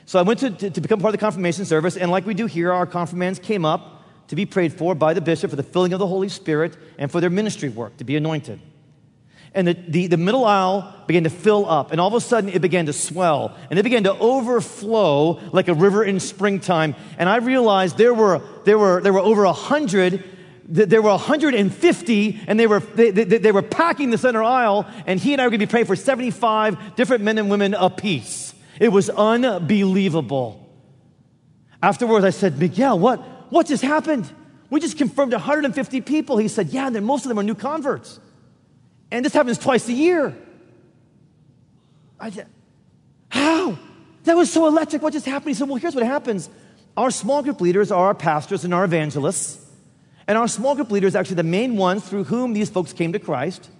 So 0.06 0.18
I 0.18 0.22
went 0.22 0.40
to, 0.40 0.50
to, 0.50 0.70
to 0.70 0.80
become 0.80 1.00
part 1.00 1.14
of 1.14 1.18
the 1.18 1.24
confirmation 1.24 1.64
service, 1.64 1.96
and 1.96 2.10
like 2.10 2.26
we 2.26 2.34
do 2.34 2.44
here, 2.44 2.70
our 2.72 2.84
confirmands 2.84 3.38
came 3.38 3.64
up 3.64 4.02
to 4.28 4.36
be 4.36 4.44
prayed 4.44 4.72
for 4.72 4.94
by 4.94 5.14
the 5.14 5.20
bishop 5.20 5.48
for 5.48 5.56
the 5.56 5.62
filling 5.62 5.92
of 5.92 5.98
the 5.98 6.06
Holy 6.06 6.28
Spirit 6.28 6.76
and 6.98 7.10
for 7.10 7.20
their 7.20 7.30
ministry 7.30 7.68
work, 7.68 7.96
to 7.98 8.04
be 8.04 8.16
anointed. 8.16 8.60
And 9.54 9.68
the, 9.68 9.74
the, 9.74 10.06
the, 10.08 10.16
middle 10.16 10.44
aisle 10.44 10.92
began 11.06 11.24
to 11.24 11.30
fill 11.30 11.68
up, 11.70 11.92
and 11.92 12.00
all 12.00 12.08
of 12.08 12.14
a 12.14 12.20
sudden 12.20 12.50
it 12.50 12.60
began 12.60 12.86
to 12.86 12.92
swell, 12.92 13.56
and 13.70 13.78
it 13.78 13.84
began 13.84 14.02
to 14.02 14.12
overflow 14.18 15.38
like 15.52 15.68
a 15.68 15.74
river 15.74 16.02
in 16.02 16.18
springtime. 16.18 16.96
And 17.18 17.28
I 17.28 17.36
realized 17.36 17.96
there 17.96 18.14
were, 18.14 18.40
there 18.64 18.78
were, 18.78 19.00
there 19.00 19.12
were 19.12 19.20
over 19.20 19.44
a 19.44 19.52
hundred, 19.52 20.24
there 20.66 21.00
were 21.00 21.10
150, 21.10 22.40
and 22.48 22.58
they 22.58 22.66
were, 22.66 22.80
they, 22.80 23.12
they, 23.12 23.24
they 23.24 23.52
were 23.52 23.62
packing 23.62 24.10
the 24.10 24.18
center 24.18 24.42
aisle, 24.42 24.86
and 25.06 25.20
he 25.20 25.32
and 25.32 25.40
I 25.40 25.44
were 25.44 25.50
going 25.50 25.60
to 25.60 25.66
be 25.66 25.70
praying 25.70 25.86
for 25.86 25.96
75 25.96 26.96
different 26.96 27.22
men 27.22 27.38
and 27.38 27.48
women 27.48 27.74
apiece. 27.74 28.54
It 28.80 28.88
was 28.88 29.08
unbelievable. 29.08 30.60
Afterwards, 31.80 32.24
I 32.24 32.30
said, 32.30 32.58
Miguel, 32.58 32.98
what, 32.98 33.20
what 33.52 33.66
just 33.66 33.84
happened? 33.84 34.28
We 34.70 34.80
just 34.80 34.98
confirmed 34.98 35.32
150 35.32 36.00
people. 36.00 36.38
He 36.38 36.48
said, 36.48 36.70
Yeah, 36.70 36.88
and 36.88 37.06
most 37.06 37.24
of 37.24 37.28
them 37.28 37.38
are 37.38 37.44
new 37.44 37.54
converts. 37.54 38.18
And 39.14 39.24
this 39.24 39.33
happens 39.33 39.59
twice 39.59 39.88
a 39.88 39.92
year. 39.92 40.37
I 42.18 42.31
said, 42.31 42.48
How? 43.29 43.79
That 44.24 44.37
was 44.37 44.53
so 44.53 44.66
electric. 44.66 45.03
What 45.03 45.12
just 45.12 45.24
happened? 45.24 45.50
He 45.50 45.55
said, 45.55 45.68
Well, 45.68 45.77
here's 45.77 45.94
what 45.94 46.05
happens. 46.05 46.50
Our 46.96 47.12
small 47.12 47.40
group 47.42 47.61
leaders 47.61 47.92
are 47.92 48.07
our 48.07 48.14
pastors 48.14 48.64
and 48.64 48.74
our 48.74 48.85
evangelists. 48.85 49.64
And 50.27 50.37
our 50.37 50.48
small 50.48 50.74
group 50.74 50.90
leaders 50.90 51.14
are 51.14 51.18
actually 51.18 51.37
the 51.37 51.44
main 51.44 51.77
ones 51.77 52.03
through 52.09 52.24
whom 52.24 52.55
these 52.55 52.70
folks 52.70 52.92
came 52.92 53.12
to 53.12 53.20
Christ. 53.20 53.70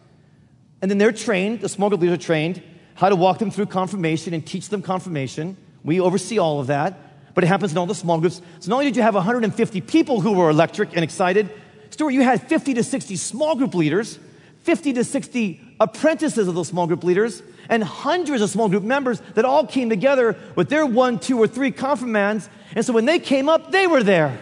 And 0.81 0.89
then 0.89 0.99
they're 0.99 1.11
trained, 1.11 1.63
the 1.63 1.69
small 1.69 1.89
group 1.89 2.03
leaders 2.03 2.19
are 2.19 2.23
trained 2.23 2.63
how 2.95 3.09
to 3.09 3.17
walk 3.17 3.41
them 3.41 3.51
through 3.51 3.67
confirmation 3.67 4.35
and 4.35 4.47
teach 4.47 4.69
them 4.69 4.83
confirmation. 4.83 5.57
We 5.83 5.99
oversee 5.99 6.39
all 6.39 6.61
of 6.61 6.69
that 6.69 7.01
but 7.35 7.43
it 7.43 7.49
happens 7.49 7.73
in 7.73 7.79
all 7.79 7.87
the 7.87 7.97
small 7.97 8.21
groups. 8.21 8.41
So 8.61 8.71
not 8.71 8.77
only 8.77 8.87
did 8.87 8.97
you 8.97 9.03
have 9.03 9.17
150 9.17 9.81
people 9.81 10.21
who 10.21 10.35
were 10.35 10.51
electric 10.51 10.95
and 10.95 11.03
excited, 11.03 11.51
Stewart, 11.91 12.15
you 12.15 12.23
had 12.23 12.49
50 12.49 12.75
to 12.75 12.85
60 12.85 13.17
small 13.17 13.57
group 13.57 13.75
leaders, 13.75 14.19
50 14.65 14.95
to 14.95 15.05
60 15.05 15.61
apprentices 15.81 16.49
of 16.49 16.55
those 16.55 16.69
small 16.69 16.87
group 16.87 17.05
leaders, 17.05 17.43
and 17.69 17.83
hundreds 17.83 18.43
of 18.43 18.51
small 18.51 18.69
group 18.69 18.83
members 18.83 19.21
that 19.35 19.45
all 19.45 19.67
came 19.67 19.89
together 19.89 20.37
with 20.57 20.69
their 20.69 20.85
one, 20.85 21.19
two, 21.19 21.39
or 21.39 21.47
three 21.47 21.71
confirmands. 21.71 22.49
And 22.75 22.85
so 22.85 22.93
when 22.93 23.05
they 23.05 23.19
came 23.19 23.49
up, 23.49 23.71
they 23.71 23.87
were 23.87 24.03
there. 24.03 24.39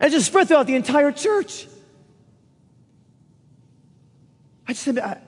And 0.00 0.12
just 0.12 0.26
spread 0.26 0.48
throughout 0.48 0.66
the 0.66 0.76
entire 0.76 1.12
church. 1.12 1.66
I 4.68 4.72
just 4.72 4.84
said, 4.84 4.98
I, 4.98 5.20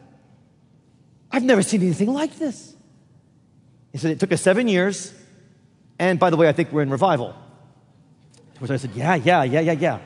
I've 1.30 1.44
never 1.44 1.62
seen 1.62 1.82
anything 1.82 2.12
like 2.12 2.36
this. 2.36 2.74
He 3.92 3.98
said, 3.98 4.10
it 4.10 4.20
took 4.20 4.32
us 4.32 4.40
seven 4.40 4.68
years 4.68 5.12
and 5.98 6.18
by 6.18 6.30
the 6.30 6.36
way, 6.36 6.48
I 6.48 6.52
think 6.52 6.72
we're 6.72 6.82
in 6.82 6.90
revival. 6.90 7.34
Which 8.58 8.70
I 8.70 8.76
said, 8.76 8.92
Yeah, 8.94 9.14
yeah, 9.16 9.42
yeah, 9.42 9.60
yeah, 9.60 9.72
yeah. 9.72 9.98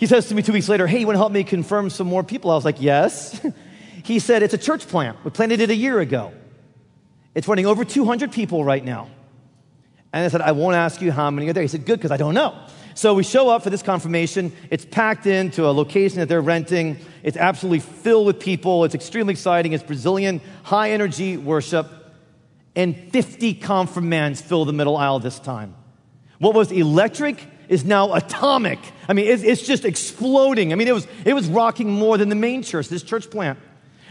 He 0.00 0.06
says 0.06 0.28
to 0.28 0.34
me 0.34 0.40
two 0.40 0.54
weeks 0.54 0.66
later, 0.66 0.86
Hey, 0.86 1.00
you 1.00 1.06
want 1.06 1.16
to 1.16 1.20
help 1.20 1.30
me 1.30 1.44
confirm 1.44 1.90
some 1.90 2.06
more 2.06 2.24
people? 2.24 2.50
I 2.50 2.54
was 2.54 2.64
like, 2.64 2.80
Yes. 2.80 3.38
he 4.02 4.18
said, 4.18 4.42
It's 4.42 4.54
a 4.54 4.58
church 4.58 4.88
plant. 4.88 5.18
We 5.22 5.30
planted 5.30 5.60
it 5.60 5.68
a 5.68 5.74
year 5.74 6.00
ago. 6.00 6.32
It's 7.34 7.46
running 7.46 7.66
over 7.66 7.84
200 7.84 8.32
people 8.32 8.64
right 8.64 8.82
now. 8.82 9.10
And 10.10 10.24
I 10.24 10.28
said, 10.28 10.40
I 10.40 10.52
won't 10.52 10.74
ask 10.74 11.02
you 11.02 11.12
how 11.12 11.30
many 11.30 11.50
are 11.50 11.52
there. 11.52 11.62
He 11.62 11.68
said, 11.68 11.84
Good, 11.84 11.98
because 11.98 12.10
I 12.10 12.16
don't 12.16 12.32
know. 12.32 12.58
So 12.94 13.12
we 13.12 13.22
show 13.22 13.50
up 13.50 13.62
for 13.62 13.68
this 13.68 13.82
confirmation. 13.82 14.52
It's 14.70 14.86
packed 14.86 15.26
into 15.26 15.66
a 15.66 15.70
location 15.70 16.20
that 16.20 16.30
they're 16.30 16.40
renting. 16.40 16.96
It's 17.22 17.36
absolutely 17.36 17.80
filled 17.80 18.26
with 18.26 18.40
people. 18.40 18.84
It's 18.84 18.94
extremely 18.94 19.32
exciting. 19.32 19.74
It's 19.74 19.84
Brazilian 19.84 20.40
high 20.62 20.92
energy 20.92 21.36
worship 21.36 21.86
and 22.74 22.96
50 23.12 23.52
confirmands 23.54 24.40
fill 24.40 24.64
the 24.64 24.72
middle 24.72 24.96
aisle 24.96 25.18
this 25.18 25.38
time. 25.38 25.74
What 26.38 26.54
was 26.54 26.72
electric 26.72 27.46
is 27.70 27.84
now 27.84 28.12
atomic. 28.14 28.80
I 29.08 29.12
mean, 29.12 29.26
it's, 29.26 29.44
it's, 29.44 29.62
just 29.62 29.84
exploding. 29.84 30.72
I 30.72 30.76
mean, 30.76 30.88
it 30.88 30.92
was, 30.92 31.06
it 31.24 31.34
was 31.34 31.46
rocking 31.46 31.88
more 31.88 32.18
than 32.18 32.28
the 32.28 32.34
main 32.34 32.64
church, 32.64 32.88
this 32.88 33.04
church 33.04 33.30
plant. 33.30 33.60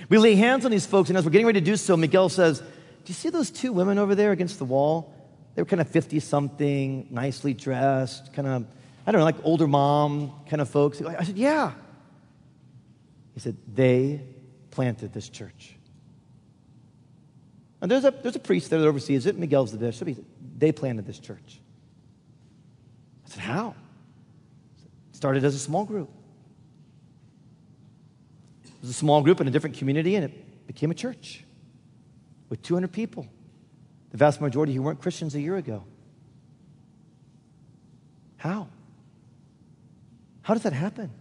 We 0.07 0.17
lay 0.17 0.35
hands 0.35 0.63
on 0.63 0.71
these 0.71 0.85
folks, 0.85 1.09
and 1.09 1.17
as 1.17 1.25
we're 1.25 1.31
getting 1.31 1.45
ready 1.45 1.59
to 1.59 1.65
do 1.65 1.75
so, 1.75 1.97
Miguel 1.97 2.29
says, 2.29 2.59
Do 2.59 2.65
you 3.07 3.13
see 3.13 3.29
those 3.29 3.51
two 3.51 3.73
women 3.73 3.99
over 3.99 4.15
there 4.15 4.31
against 4.31 4.59
the 4.59 4.65
wall? 4.65 5.13
They 5.53 5.61
were 5.61 5.65
kind 5.65 5.81
of 5.81 5.89
50 5.89 6.21
something, 6.21 7.07
nicely 7.11 7.53
dressed, 7.53 8.33
kind 8.33 8.47
of, 8.47 8.65
I 9.05 9.11
don't 9.11 9.19
know, 9.19 9.25
like 9.25 9.43
older 9.43 9.67
mom 9.67 10.31
kind 10.49 10.61
of 10.61 10.69
folks. 10.69 11.01
I 11.01 11.23
said, 11.23 11.37
Yeah. 11.37 11.73
He 13.33 13.41
said, 13.41 13.57
They 13.71 14.21
planted 14.71 15.11
this 15.11 15.27
church. 15.27 15.75
And 17.81 17.91
there's 17.91 18.05
a, 18.05 18.11
there's 18.11 18.37
a 18.37 18.39
priest 18.39 18.69
there 18.69 18.79
that 18.79 18.87
oversees 18.87 19.25
it. 19.25 19.37
Miguel's 19.37 19.73
the 19.73 19.77
bishop. 19.77 20.07
He 20.07 20.13
said, 20.13 20.25
they 20.57 20.71
planted 20.73 21.05
this 21.05 21.19
church. 21.19 21.59
I 23.29 23.35
said, 23.35 23.43
how? 23.43 23.75
Started 25.11 25.43
as 25.43 25.53
a 25.53 25.59
small 25.59 25.85
group. 25.85 26.09
It 28.63 28.81
was 28.81 28.89
a 28.89 28.93
small 28.93 29.21
group 29.21 29.39
in 29.39 29.47
a 29.47 29.51
different 29.51 29.77
community, 29.77 30.15
and 30.15 30.25
it 30.25 30.67
became 30.67 30.89
a 30.89 30.95
church 30.95 31.43
with 32.49 32.61
200 32.63 32.91
people. 32.91 33.27
The 34.09 34.17
vast 34.17 34.41
majority 34.41 34.73
who 34.73 34.81
weren't 34.81 34.99
Christians 34.99 35.35
a 35.35 35.41
year 35.41 35.57
ago. 35.57 35.83
How? 38.37 38.67
How 40.41 40.55
does 40.55 40.63
that 40.63 40.73
happen? 40.73 41.11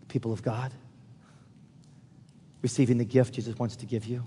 The 0.00 0.06
people 0.06 0.32
of 0.32 0.42
God 0.42 0.72
receiving 2.62 2.98
the 2.98 3.04
gift 3.04 3.34
Jesus 3.34 3.58
wants 3.58 3.74
to 3.76 3.86
give 3.86 4.04
you 4.04 4.24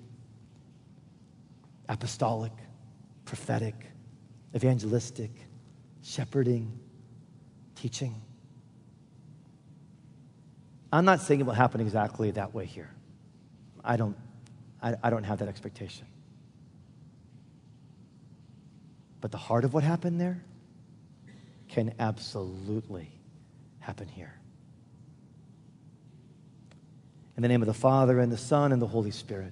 apostolic, 1.87 2.51
prophetic, 3.23 3.75
evangelistic, 4.53 5.31
shepherding, 6.07 6.79
teaching. 7.75 8.21
I'm 10.91 11.03
not 11.03 11.21
saying 11.21 11.41
it 11.41 11.45
will 11.45 11.53
happen 11.53 11.81
exactly 11.81 12.31
that 12.31 12.53
way 12.53 12.65
here. 12.65 12.89
I 13.83 13.97
don't, 13.97 14.15
I, 14.81 14.95
I 15.03 15.09
don't 15.09 15.25
have 15.25 15.39
that 15.39 15.49
expectation. 15.49 16.07
But 19.19 19.31
the 19.31 19.37
heart 19.37 19.65
of 19.65 19.73
what 19.73 19.83
happened 19.83 20.21
there 20.21 20.41
can 21.67 21.93
absolutely 21.99 23.11
happen 23.79 24.07
here. 24.07 24.33
In 27.35 27.41
the 27.41 27.49
name 27.49 27.61
of 27.61 27.67
the 27.67 27.73
Father, 27.73 28.19
and 28.19 28.31
the 28.31 28.37
Son, 28.37 28.71
and 28.71 28.81
the 28.81 28.87
Holy 28.87 29.11
Spirit, 29.11 29.51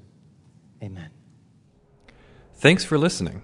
amen. 0.82 1.10
Thanks 2.56 2.86
for 2.86 2.98
listening. 2.98 3.44